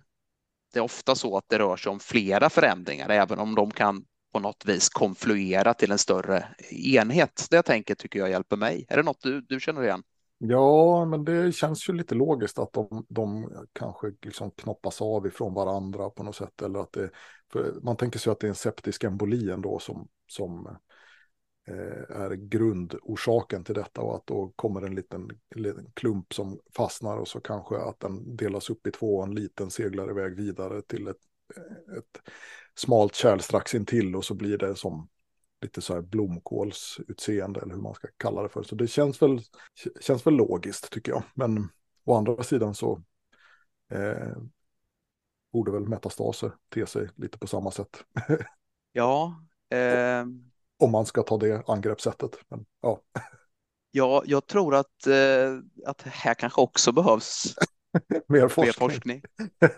[0.74, 4.06] det är ofta så att det rör sig om flera förändringar, även om de kan
[4.34, 7.48] på något vis konfluera till en större enhet.
[7.50, 8.86] Det jag tänker tycker jag hjälper mig.
[8.90, 10.04] Är det något du, du känner igen?
[10.44, 15.54] Ja, men det känns ju lite logiskt att de, de kanske liksom knoppas av ifrån
[15.54, 16.62] varandra på något sätt.
[16.62, 17.10] Eller att det,
[17.82, 20.78] man tänker sig att det är en septisk emboli ändå som, som
[21.68, 27.18] eh, är grundorsaken till detta och att då kommer en liten, liten klump som fastnar
[27.18, 30.82] och så kanske att den delas upp i två och en liten seglar iväg vidare
[30.82, 31.22] till ett,
[31.98, 32.22] ett
[32.76, 35.10] smalt kärl strax intill och så blir det som
[35.62, 38.64] lite så här blomkålsutseende eller hur man ska kalla det för.
[38.64, 39.42] Så det känns väl,
[40.02, 41.24] känns väl logiskt tycker jag.
[41.34, 41.70] Men
[42.06, 43.04] å andra sidan så
[43.92, 44.38] eh,
[45.54, 48.04] borde väl metastaser te sig lite på samma sätt.
[48.92, 49.44] ja.
[49.70, 50.26] Eh...
[50.78, 52.32] Om man ska ta det angreppssättet.
[52.48, 53.02] Men, ja.
[53.92, 57.56] ja, jag tror att, eh, att här kanske också behövs
[58.28, 58.90] Mer forskning.
[58.90, 59.22] Forskning.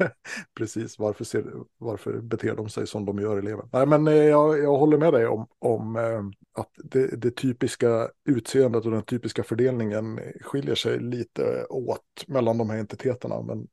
[0.58, 1.46] Precis, varför, ser,
[1.78, 3.70] varför beter de sig som de gör elever?
[3.74, 6.24] Nej, men eh, jag, jag håller med dig om, om eh,
[6.62, 12.70] att det, det, typiska utseendet och den typiska fördelningen skiljer sig lite åt mellan de
[12.70, 13.42] här entiteterna.
[13.42, 13.68] Men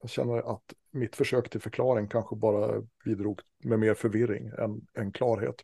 [0.00, 5.12] jag känner att mitt försök till förklaring kanske bara bidrog med mer förvirring än, än
[5.12, 5.56] klarhet.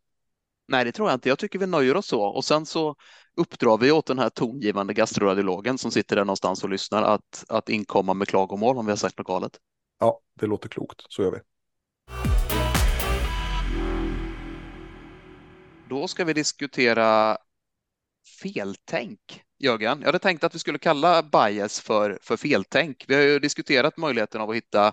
[0.70, 1.28] Nej, det tror jag inte.
[1.28, 2.22] Jag tycker vi nöjer oss så.
[2.22, 2.94] Och sen så
[3.36, 7.68] uppdrar vi åt den här tongivande gastroradiologen som sitter där någonstans och lyssnar att, att
[7.68, 9.58] inkomma med klagomål om vi har sagt något galet.
[10.00, 11.04] Ja, det låter klokt.
[11.08, 11.38] Så gör vi.
[15.88, 17.38] Då ska vi diskutera
[18.42, 19.98] feltänk, Jörgen.
[20.00, 23.04] Jag hade tänkt att vi skulle kalla bias för, för feltänk.
[23.08, 24.92] Vi har ju diskuterat möjligheten av att hitta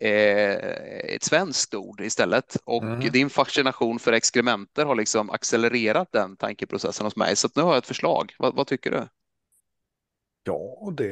[0.00, 3.12] ett svenskt ord istället och mm.
[3.12, 7.36] din fascination för exkrementer har liksom accelererat den tankeprocessen hos mig.
[7.36, 8.34] Så nu har jag ett förslag.
[8.38, 9.08] Vad, vad tycker du?
[10.44, 11.08] Ja, det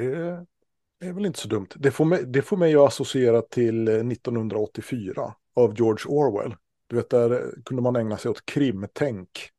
[1.01, 1.69] är väl inte så dumt.
[1.75, 6.55] Det får mig, det får mig att associera till 1984 av George Orwell.
[6.87, 9.51] Du vet, där kunde man ägna sig åt krimtänk.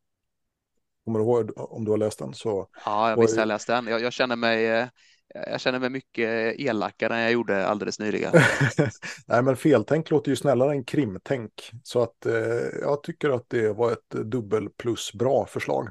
[1.05, 2.33] Kommer du ihåg om du har läst den?
[2.33, 3.87] Så, ja, jag visst har jag läst den.
[3.87, 4.87] Jag, jag, känner mig, eh,
[5.33, 8.33] jag känner mig mycket elakare än jag gjorde alldeles nyligen.
[9.25, 11.71] Nej, men feltänk låter ju snällare än krimtänk.
[11.83, 12.33] Så att eh,
[12.81, 15.89] jag tycker att det var ett dubbel plus bra förslag.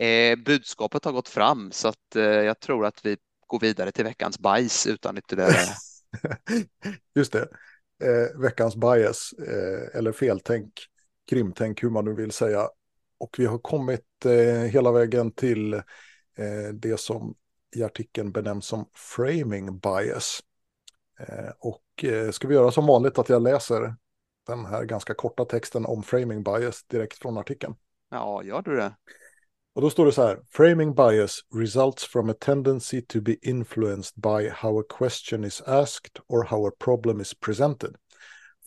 [0.00, 4.04] Eh, budskapet har gått fram så att eh, jag tror att vi går vidare till
[4.04, 5.66] veckans bajs utan ytterligare.
[7.14, 7.48] Just det
[8.02, 10.72] eh, veckans bias eh, eller feltänk,
[11.30, 12.68] krimtänk, hur man nu vill säga.
[13.18, 15.82] Och vi har kommit eh, hela vägen till
[16.72, 17.34] det som
[17.76, 20.40] i artikeln benämns som framing bias.
[21.20, 23.94] Eh, och eh, ska vi göra som vanligt att jag läser
[24.46, 27.74] den här ganska korta texten om framing bias direkt från artikeln.
[28.10, 28.94] Ja, gör du det?
[29.74, 34.22] Och då står det så här, framing bias results from a tendency to be influenced
[34.22, 37.96] by how a question is asked or how a problem is presented.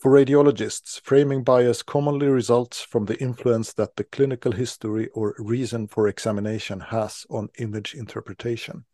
[0.02, 5.88] For radiologists, framing bias commonly results from the influence that the clinical history or reason
[5.88, 8.84] for examination has on image interpretation.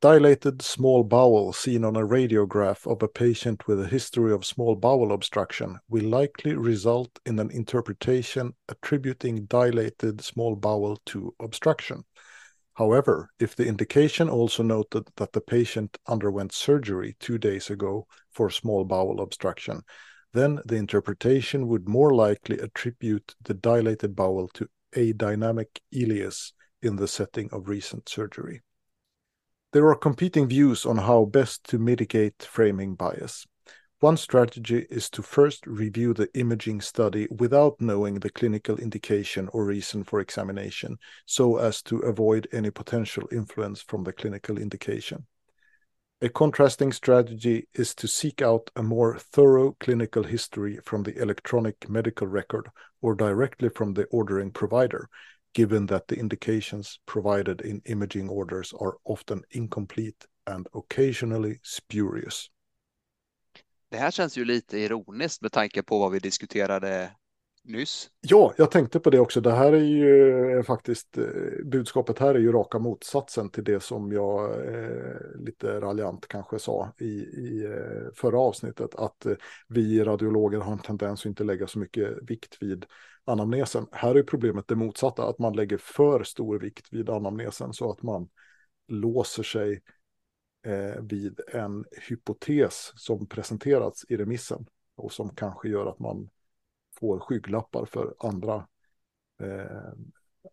[0.00, 4.74] Dilated small bowel seen on a radiograph of a patient with a history of small
[4.74, 12.04] bowel obstruction will likely result in an interpretation attributing dilated small bowel to obstruction.
[12.72, 18.48] However, if the indication also noted that the patient underwent surgery two days ago for
[18.48, 19.82] small bowel obstruction,
[20.32, 26.96] then the interpretation would more likely attribute the dilated bowel to a dynamic ileus in
[26.96, 28.62] the setting of recent surgery.
[29.72, 33.46] There are competing views on how best to mitigate framing bias.
[34.00, 39.64] One strategy is to first review the imaging study without knowing the clinical indication or
[39.64, 45.26] reason for examination, so as to avoid any potential influence from the clinical indication.
[46.20, 51.88] A contrasting strategy is to seek out a more thorough clinical history from the electronic
[51.88, 52.68] medical record
[53.02, 55.08] or directly from the ordering provider,
[55.52, 62.50] given that the indications provided in imaging orders are often incomplete and occasionally spurious.
[63.90, 67.12] Det här känns ju lite ironiskt med tanke på vad vi diskuterade
[67.64, 68.10] nyss.
[68.20, 69.40] Ja, jag tänkte på det också.
[69.40, 71.24] Det här är ju faktiskt, eh,
[71.64, 76.92] budskapet här är ju raka motsatsen till det som jag eh, lite raljant kanske sa
[76.98, 79.34] i, i eh, förra avsnittet, att eh,
[79.68, 82.86] vi radiologer har en tendens att inte lägga så mycket vikt vid
[83.24, 83.86] anamnesen.
[83.92, 88.02] Här är problemet det motsatta, att man lägger för stor vikt vid anamnesen så att
[88.02, 88.28] man
[88.88, 89.82] låser sig
[90.66, 96.28] eh, vid en hypotes som presenterats i remissen och som kanske gör att man
[97.00, 98.66] får skygglappar för andra
[99.40, 99.92] eh,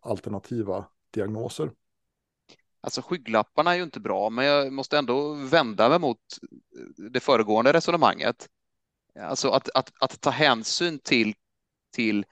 [0.00, 1.72] alternativa diagnoser.
[2.80, 6.20] Alltså skygglapparna är ju inte bra, men jag måste ändå vända mig mot
[7.12, 8.48] det föregående resonemanget.
[9.20, 11.34] Alltså att, att, att ta hänsyn till,
[11.92, 12.24] till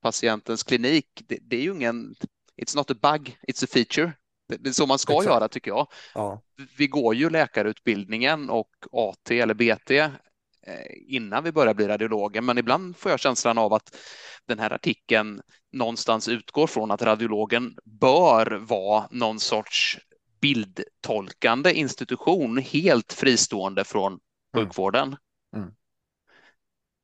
[0.00, 2.14] patientens klinik, det, det, är ju ingen,
[2.56, 4.12] it's not a bug, it's a feature.
[4.48, 5.26] Det, är så man ska Exakt.
[5.26, 5.88] göra tycker jag.
[6.14, 6.42] Ja.
[6.76, 10.10] Vi går ju läkarutbildningen och AT eller BT eh,
[11.06, 13.96] innan vi börjar bli radiologer, men ibland får jag känslan av att
[14.46, 15.40] den här artikeln
[15.72, 19.98] någonstans utgår från att radiologen bör vara någon sorts
[20.40, 24.20] bildtolkande institution helt fristående från mm.
[24.54, 25.16] sjukvården.
[25.56, 25.62] Mm.
[25.62, 25.74] Mm.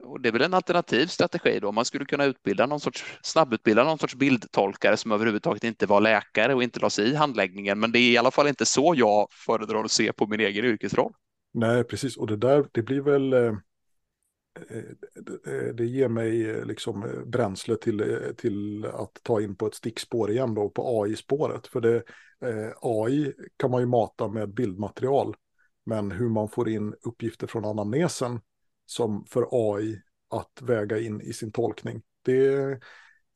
[0.04, 1.72] Och det är väl en alternativ strategi då.
[1.72, 6.54] Man skulle kunna utbilda någon sorts, snabbutbilda någon sorts bildtolkare som överhuvudtaget inte var läkare
[6.54, 7.80] och inte la sig i handläggningen.
[7.80, 10.64] Men det är i alla fall inte så jag föredrar att se på min egen
[10.64, 11.12] yrkesroll.
[11.52, 12.16] Nej, precis.
[12.16, 13.32] Och det där, det blir väl...
[13.32, 13.54] Eh,
[14.70, 20.30] eh, eh, det ger mig liksom bränsle till, till att ta in på ett stickspår
[20.30, 21.66] igen då, på AI-spåret.
[21.66, 22.02] För det,
[22.80, 25.34] AI kan man ju mata med bildmaterial.
[25.84, 28.40] Men hur man får in uppgifter från anamnesen
[28.86, 32.02] som för AI att väga in i sin tolkning.
[32.22, 32.46] Det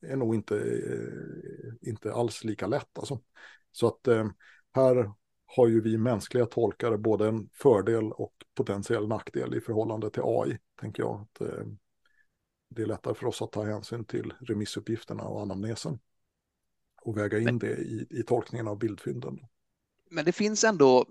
[0.01, 0.81] är nog inte,
[1.81, 2.97] inte alls lika lätt.
[2.99, 3.21] Alltså.
[3.71, 4.07] Så att
[4.73, 5.11] här
[5.55, 10.57] har ju vi mänskliga tolkare både en fördel och potentiell nackdel i förhållande till AI,
[10.79, 11.21] tänker jag.
[11.21, 11.65] Att, eh,
[12.69, 15.99] det är lättare för oss att ta hänsyn till remissuppgifterna och anamnesen
[17.01, 19.39] och väga in det i, i tolkningen av bildfynden
[20.09, 21.05] men det finns ändå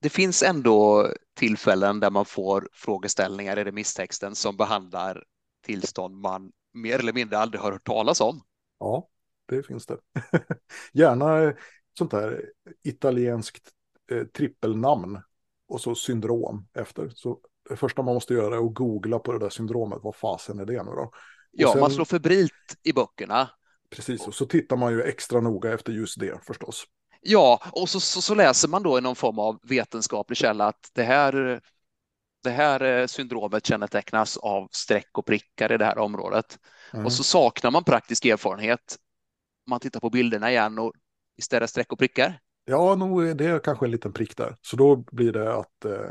[0.00, 5.24] det finns ändå tillfällen där man får frågeställningar i remisstexten som behandlar
[5.66, 8.40] tillstånd man mer eller mindre aldrig har hört talas om.
[8.78, 9.08] Ja,
[9.48, 9.98] det finns det.
[10.92, 11.54] Gärna
[11.98, 12.44] sånt där
[12.82, 13.68] italienskt
[14.10, 15.20] eh, trippelnamn
[15.68, 17.08] och så syndrom efter.
[17.08, 17.38] Så
[17.68, 19.98] det första man måste göra är att googla på det där syndromet.
[20.02, 21.02] Vad fasen är det nu då?
[21.02, 21.12] Och
[21.50, 23.50] ja, sen, man slår febrilt i böckerna.
[23.90, 26.84] Precis, och så tittar man ju extra noga efter just det förstås.
[27.20, 30.90] Ja, och så, så, så, läser man då i någon form av vetenskaplig källa att
[30.92, 31.60] det här,
[32.42, 36.58] det här eh, syndromet kännetecknas av streck och prickar i det här området.
[36.92, 37.06] Mm.
[37.06, 38.96] Och så saknar man praktisk erfarenhet.
[39.66, 40.92] Man tittar på bilderna igen och
[41.38, 42.40] istället streck och prickar.
[42.64, 44.56] Ja, nog är det kanske en liten prick där.
[44.60, 46.10] Så då blir det att eh,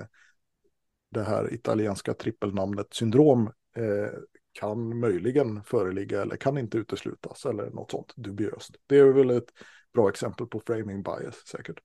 [1.11, 4.11] det här italienska trippelnamnet syndrom eh,
[4.51, 8.76] kan möjligen föreligga eller kan inte uteslutas eller något sånt dubiöst.
[8.88, 9.51] Det är väl ett
[9.93, 11.80] bra exempel på framing bias säkert.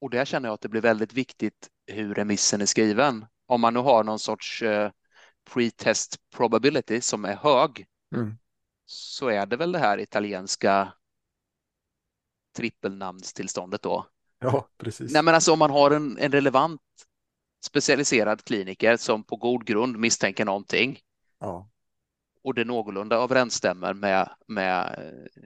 [0.00, 3.26] Och där känner jag att det blir väldigt viktigt hur remissen är skriven.
[3.46, 4.90] Om man nu har någon sorts eh,
[5.50, 8.34] pre-test probability som är hög mm.
[8.84, 10.92] så är det väl det här italienska
[12.56, 14.06] trippelnamnstillståndet då.
[14.40, 15.12] Ja, precis.
[15.12, 16.80] Nej, men alltså om man har en, en relevant
[17.64, 20.98] specialiserad kliniker som på god grund misstänker någonting.
[21.40, 21.70] Ja.
[22.44, 25.42] Och det någorlunda överensstämmer med, med eh,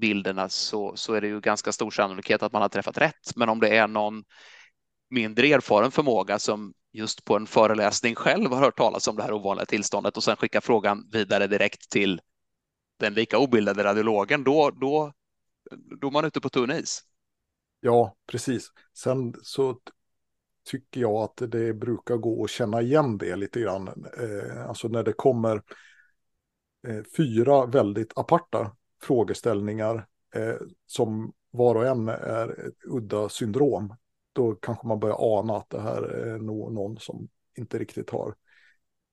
[0.00, 3.36] bilderna så, så är det ju ganska stor sannolikhet att man har träffat rätt.
[3.36, 4.24] Men om det är någon
[5.10, 9.32] mindre erfaren förmåga som just på en föreläsning själv har hört talas om det här
[9.32, 12.20] ovanliga tillståndet och sen skickar frågan vidare direkt till
[12.98, 15.12] den lika obildade radiologen, då, då,
[16.00, 17.02] då är man ute på tunn is.
[17.80, 18.68] Ja, precis.
[18.94, 19.80] Sen så
[20.70, 23.88] tycker jag att det brukar gå att känna igen det lite grann.
[24.18, 25.62] Eh, alltså när det kommer
[26.88, 30.56] eh, fyra väldigt aparta frågeställningar eh,
[30.86, 33.96] som var och en är ett udda syndrom.
[34.32, 38.34] Då kanske man börjar ana att det här är nog någon som inte riktigt har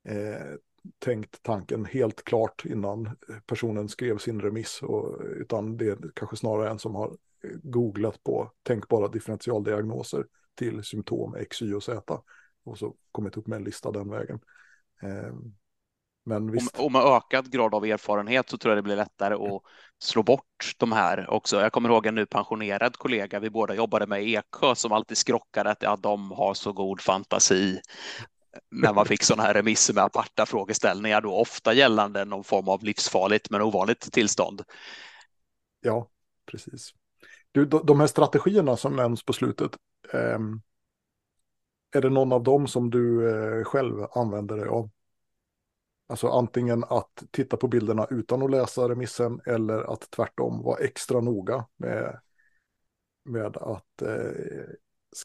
[0.08, 0.56] eh,
[1.00, 4.82] tänkt tanken helt klart innan personen skrev sin remiss.
[4.82, 7.18] Och, utan det är kanske snarare en som har
[7.64, 10.26] googlat på tänkbara differentialdiagnoser
[10.56, 12.22] till symptom X, Y och Z.
[12.64, 14.40] Och så kommit upp med en lista den vägen.
[15.02, 15.34] Eh,
[16.26, 16.80] men visst.
[16.80, 19.62] Och med ökad grad av erfarenhet så tror jag det blir lättare att
[20.00, 21.62] slå bort de här också.
[21.62, 25.18] Jag kommer ihåg en nu pensionerad kollega vi båda jobbade med i Eksjö som alltid
[25.18, 27.82] skrockade att ja, de har så god fantasi
[28.70, 32.84] när man fick sådana här remisser med aparta frågeställningar då ofta gällande någon form av
[32.84, 34.62] livsfarligt men ovanligt tillstånd.
[35.82, 36.10] Ja,
[36.46, 36.94] precis.
[37.52, 39.72] Du, de här strategierna som nämns på slutet,
[40.14, 40.62] ehm,
[41.92, 44.90] är det någon av dem som du eh, själv använder dig av?
[46.08, 51.22] Alltså antingen att titta på bilderna utan att läsa remissen eller att tvärtom vara extra
[51.22, 52.20] noga med,
[53.26, 54.70] med att eh,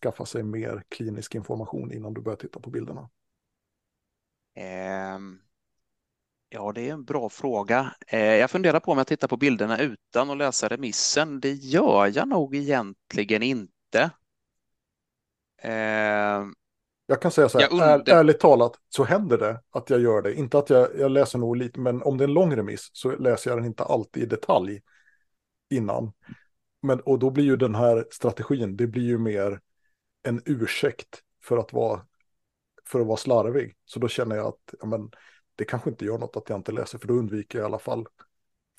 [0.03, 3.11] skaffa sig mer klinisk information innan du börjar titta på bilderna.
[4.57, 5.41] Um,
[6.49, 7.95] ja, det är en bra fråga.
[8.13, 11.41] Uh, jag funderar på om jag tittar på bilderna utan att läsa remissen.
[11.41, 14.11] Det gör jag nog egentligen inte.
[15.65, 16.51] Uh,
[17.07, 20.35] jag kan säga så här, är, ärligt talat så händer det att jag gör det.
[20.35, 23.17] Inte att jag, jag läser nog lite, men om det är en lång remiss så
[23.17, 24.83] läser jag den inte alltid i detalj
[25.71, 26.13] innan.
[26.83, 29.61] Men, och då blir ju den här strategin, det blir ju mer
[30.23, 32.01] en ursäkt för att vara,
[32.89, 33.75] för att vara slarvig.
[33.85, 35.11] Så då känner jag att ja, men,
[35.57, 37.79] det kanske inte gör något att jag inte läser, för då undviker jag i alla
[37.79, 38.07] fall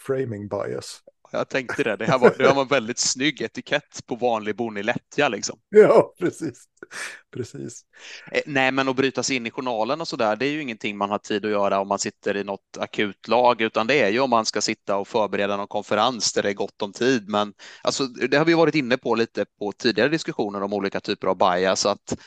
[0.08, 1.04] framing bias.
[1.32, 4.86] Jag tänkte det, det här var, det var en väldigt snygg etikett på vanlig bonnig
[4.86, 5.60] lättja liksom.
[5.70, 6.64] Ja, precis.
[7.34, 7.82] precis.
[8.32, 10.62] Eh, nej, men att bryta sig in i journalen och så där, det är ju
[10.62, 14.10] ingenting man har tid att göra om man sitter i något akutlag, utan det är
[14.10, 17.30] ju om man ska sitta och förbereda någon konferens där det är gott om tid.
[17.30, 21.28] Men alltså, det har vi varit inne på lite på tidigare diskussioner om olika typer
[21.28, 22.18] av bias, att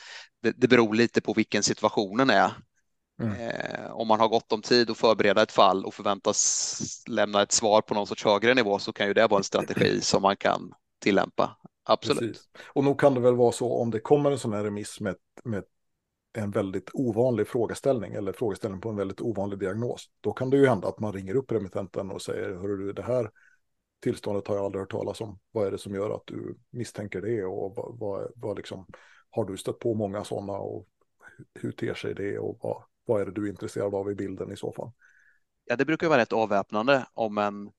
[0.41, 2.51] det, det beror lite på vilken situationen är.
[3.19, 3.33] Mm.
[3.33, 7.51] Eh, om man har gott om tid att förbereda ett fall och förväntas lämna ett
[7.51, 10.37] svar på någon sorts högre nivå så kan ju det vara en strategi som man
[10.37, 11.57] kan tillämpa.
[11.83, 12.19] Absolut.
[12.19, 12.49] Precis.
[12.73, 15.15] Och nog kan det väl vara så om det kommer en sån här remiss med,
[15.43, 15.63] med
[16.33, 20.05] en väldigt ovanlig frågeställning eller frågeställning på en väldigt ovanlig diagnos.
[20.21, 23.03] Då kan det ju hända att man ringer upp remittenten och säger, hör du, det
[23.03, 23.31] här
[24.03, 25.39] tillståndet har jag aldrig hört talas om.
[25.51, 28.85] Vad är det som gör att du misstänker det och vad, vad, vad liksom,
[29.29, 30.87] har du stött på många sådana och
[31.53, 34.51] hur ter sig det och vad, vad är det du är intresserad av i bilden
[34.51, 34.91] i så fall?
[35.65, 37.71] Ja, det brukar vara rätt avväpnande om en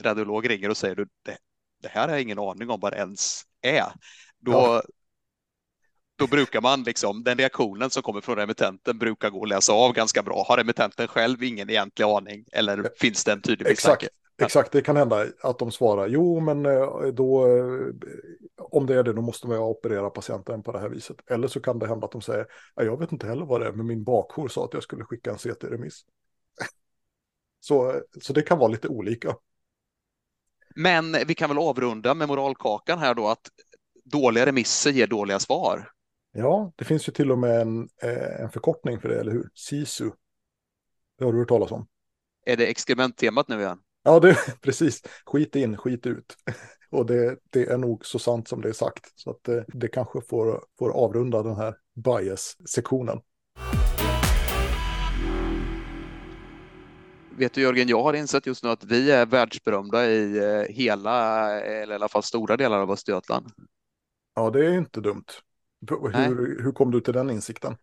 [0.00, 1.38] radiolog ringer och säger du det,
[1.82, 3.92] det här har jag ingen aning om vad det ens är.
[4.38, 4.82] Då, ja.
[6.16, 9.92] då brukar man liksom, den reaktionen som kommer från remittenten brukar gå att läsa av
[9.92, 10.44] ganska bra.
[10.48, 14.06] Har remittenten själv ingen egentlig aning eller finns det en tydlig misstanke?
[14.06, 14.25] Exakt,
[14.72, 17.94] det kan hända att de svarar jo, men eh, då eh,
[18.56, 21.16] om det är det, då måste man operera patienten på det här viset.
[21.30, 23.72] Eller så kan det hända att de säger, jag vet inte heller vad det är,
[23.72, 26.04] men min bakjour sa att jag skulle skicka en CT-remiss.
[27.60, 29.36] så, så det kan vara lite olika.
[30.76, 33.50] Men vi kan väl avrunda med moralkakan här då att
[34.04, 35.90] dåliga remisser ger dåliga svar.
[36.32, 39.50] Ja, det finns ju till och med en, eh, en förkortning för det, eller hur?
[39.54, 40.10] SISU.
[41.18, 41.86] Det har du hört talas om.
[42.46, 43.78] Är det experimenttemat nu igen?
[44.06, 45.02] Ja, det, precis.
[45.24, 46.36] Skit in, skit ut.
[46.90, 49.12] Och det, det är nog så sant som det är sagt.
[49.14, 53.20] Så att det, det kanske får, får avrunda den här bias-sektionen.
[57.30, 61.50] Vet du Jörgen, jag har insett just nu att vi är världsberömda i eh, hela,
[61.60, 63.46] eller i alla fall stora delar av Östergötland.
[64.34, 65.26] Ja, det är inte dumt.
[65.90, 67.76] Hur, hur kom du till den insikten?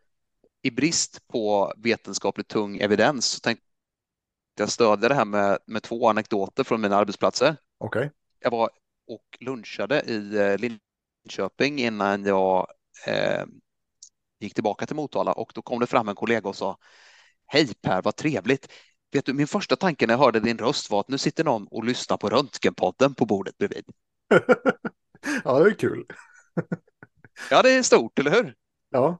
[0.61, 3.72] I brist på vetenskapligt tung evidens så tänkte
[4.55, 7.55] jag stödja det här med, med två anekdoter från mina arbetsplatser.
[7.77, 7.99] Okej.
[7.99, 8.09] Okay.
[8.39, 8.69] Jag var
[9.07, 12.67] och lunchade i eh, Linköping innan jag
[13.07, 13.45] eh,
[14.39, 16.77] gick tillbaka till Motala och då kom det fram en kollega och sa
[17.45, 18.71] Hej Per, vad trevligt.
[19.11, 21.67] Vet du, min första tanke när jag hörde din röst var att nu sitter någon
[21.67, 23.85] och lyssnar på Röntgenpodden på bordet bredvid.
[25.43, 26.05] ja, det är kul.
[27.49, 28.55] ja, det är stort, eller hur?
[28.89, 29.19] Ja.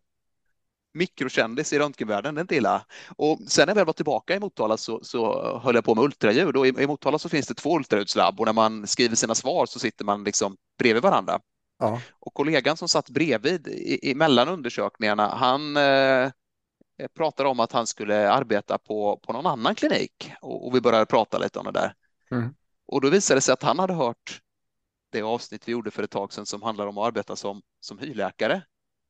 [0.93, 2.85] Mikrokändis i röntgenvärlden, det är inte illa.
[3.17, 6.03] Och sen när jag väl var tillbaka i Motala så, så höll jag på med
[6.03, 9.35] ultraljud och i, i Motala så finns det två ultraljudslabb och när man skriver sina
[9.35, 11.39] svar så sitter man liksom bredvid varandra.
[11.79, 12.01] Ja.
[12.19, 16.31] Och kollegan som satt bredvid i, i mellan undersökningarna, han eh,
[17.15, 21.05] pratade om att han skulle arbeta på, på någon annan klinik och, och vi började
[21.05, 21.93] prata lite om det där.
[22.31, 22.53] Mm.
[22.87, 24.41] Och då visade det sig att han hade hört
[25.11, 27.99] det avsnitt vi gjorde för ett tag sedan som handlar om att arbeta som, som
[27.99, 28.61] hyrläkare.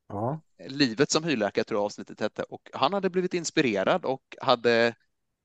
[0.08, 0.42] Ja.
[0.68, 4.96] Livet som hyrläkare tror jag avsnittet hette och han hade blivit inspirerad och hade,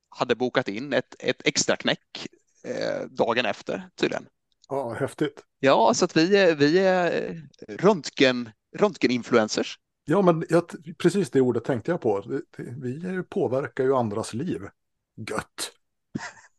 [0.09, 2.27] hade bokat in ett, ett extra knäck
[2.65, 4.27] eh, dagen efter tydligen.
[4.69, 5.45] Ja, häftigt.
[5.61, 9.79] Ja, så att vi är, vi är röntgen, röntgeninfluencers.
[10.05, 10.65] Ja, men jag,
[10.99, 12.41] precis det ordet tänkte jag på.
[12.57, 14.61] Vi påverkar ju andras liv.
[15.31, 15.73] Gött.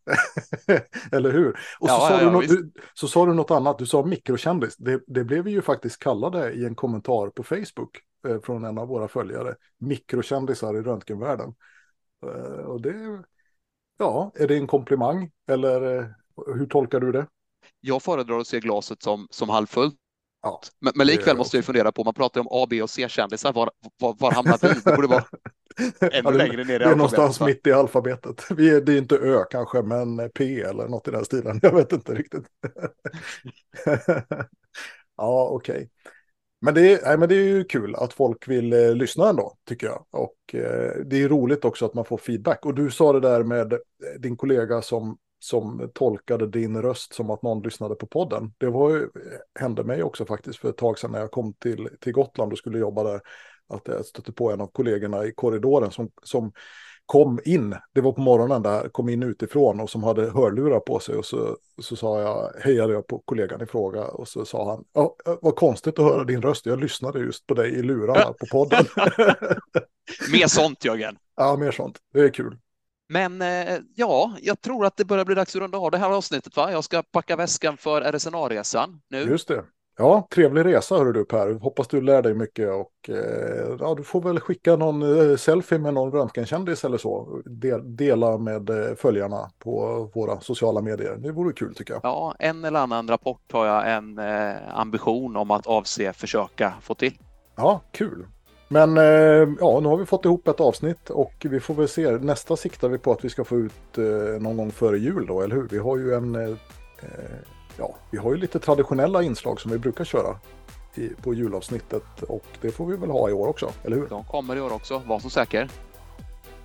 [1.11, 1.49] Eller hur?
[1.79, 4.05] Och så, ja, sa ja, du något, du, så sa du något annat, du sa
[4.05, 4.77] mikrokändis.
[4.77, 7.97] Det, det blev vi ju faktiskt kallade i en kommentar på Facebook
[8.27, 9.55] eh, från en av våra följare.
[9.77, 11.55] Mikrokändisar i röntgenvärlden.
[12.25, 13.23] Eh, och det,
[13.97, 16.05] ja, är det en komplimang eller eh,
[16.55, 17.27] hur tolkar du det?
[17.81, 19.95] Jag föredrar att se glaset som, som halvfullt.
[20.41, 23.53] Ja, men, men likväl måste jag fundera på, man pratar om A, B och C-kändisar,
[23.53, 24.81] var, var, var hamnar vi?
[24.85, 25.23] Det borde vara
[26.11, 28.45] ännu längre ner i Det är någonstans mitt i alfabetet.
[28.55, 31.59] Vi är, det är inte Ö kanske, men P eller något i den stilen.
[31.61, 32.45] Jag vet inte riktigt.
[35.17, 35.75] ja, okej.
[35.75, 35.87] Okay.
[36.61, 39.57] Men det, är, nej, men det är ju kul att folk vill eh, lyssna ändå,
[39.67, 40.05] tycker jag.
[40.11, 42.65] Och eh, det är roligt också att man får feedback.
[42.65, 43.79] Och du sa det där med eh,
[44.19, 48.53] din kollega som som tolkade din röst som att någon lyssnade på podden.
[48.57, 49.09] Det var ju,
[49.59, 52.57] hände mig också faktiskt för ett tag sedan när jag kom till, till Gotland och
[52.57, 53.21] skulle jobba där.
[53.69, 56.51] Att jag stötte på en av kollegorna i korridoren som, som
[57.05, 60.99] kom in, det var på morgonen där, kom in utifrån och som hade hörlurar på
[60.99, 64.71] sig och så, så sa jag, hejade jag på kollegan i fråga och så sa
[64.71, 68.33] han, ja, vad konstigt att höra din röst, jag lyssnade just på dig i lurarna
[68.33, 68.85] på podden.
[70.31, 71.17] mer sånt Jörgen.
[71.35, 72.57] Ja, mer sånt, det är kul.
[73.09, 76.09] Men eh, ja, jag tror att det börjar bli dags att runda av det här
[76.09, 76.55] avsnittet.
[76.55, 76.71] Va?
[76.71, 79.21] Jag ska packa väskan för RSNA-resan nu.
[79.21, 79.63] Just det.
[80.01, 81.53] Ja, trevlig resa hör du Per.
[81.53, 85.79] Hoppas du lär dig mycket och eh, ja, du får väl skicka någon eh, selfie
[85.79, 87.41] med någon röntgenkändis eller så.
[87.45, 91.15] Del, dela med eh, följarna på våra sociala medier.
[91.15, 92.01] Det vore kul tycker jag.
[92.03, 96.95] Ja, en eller annan rapport har jag en eh, ambition om att avse försöka få
[96.95, 97.13] till.
[97.55, 98.25] Ja, kul.
[98.67, 99.03] Men eh,
[99.59, 102.11] ja, nu har vi fått ihop ett avsnitt och vi får väl se.
[102.11, 105.41] Nästa siktar vi på att vi ska få ut eh, någon gång före jul då,
[105.41, 105.67] eller hur?
[105.67, 106.57] Vi har ju en,
[107.79, 110.35] ja, vi har ju lite traditionella inslag som vi brukar köra
[110.95, 114.07] i, på julavsnittet och det får vi väl ha i år också, eller hur?
[114.07, 115.69] De kommer i år också, var så säker.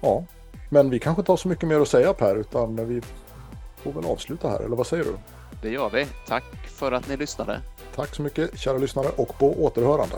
[0.01, 0.25] Ja,
[0.71, 3.03] men vi kanske inte har så mycket mer att säga Per, utan vi
[3.77, 5.17] får väl avsluta här, eller vad säger du?
[5.63, 6.07] Det gör vi.
[6.27, 7.61] Tack för att ni lyssnade.
[7.95, 10.17] Tack så mycket kära lyssnare och på återhörande.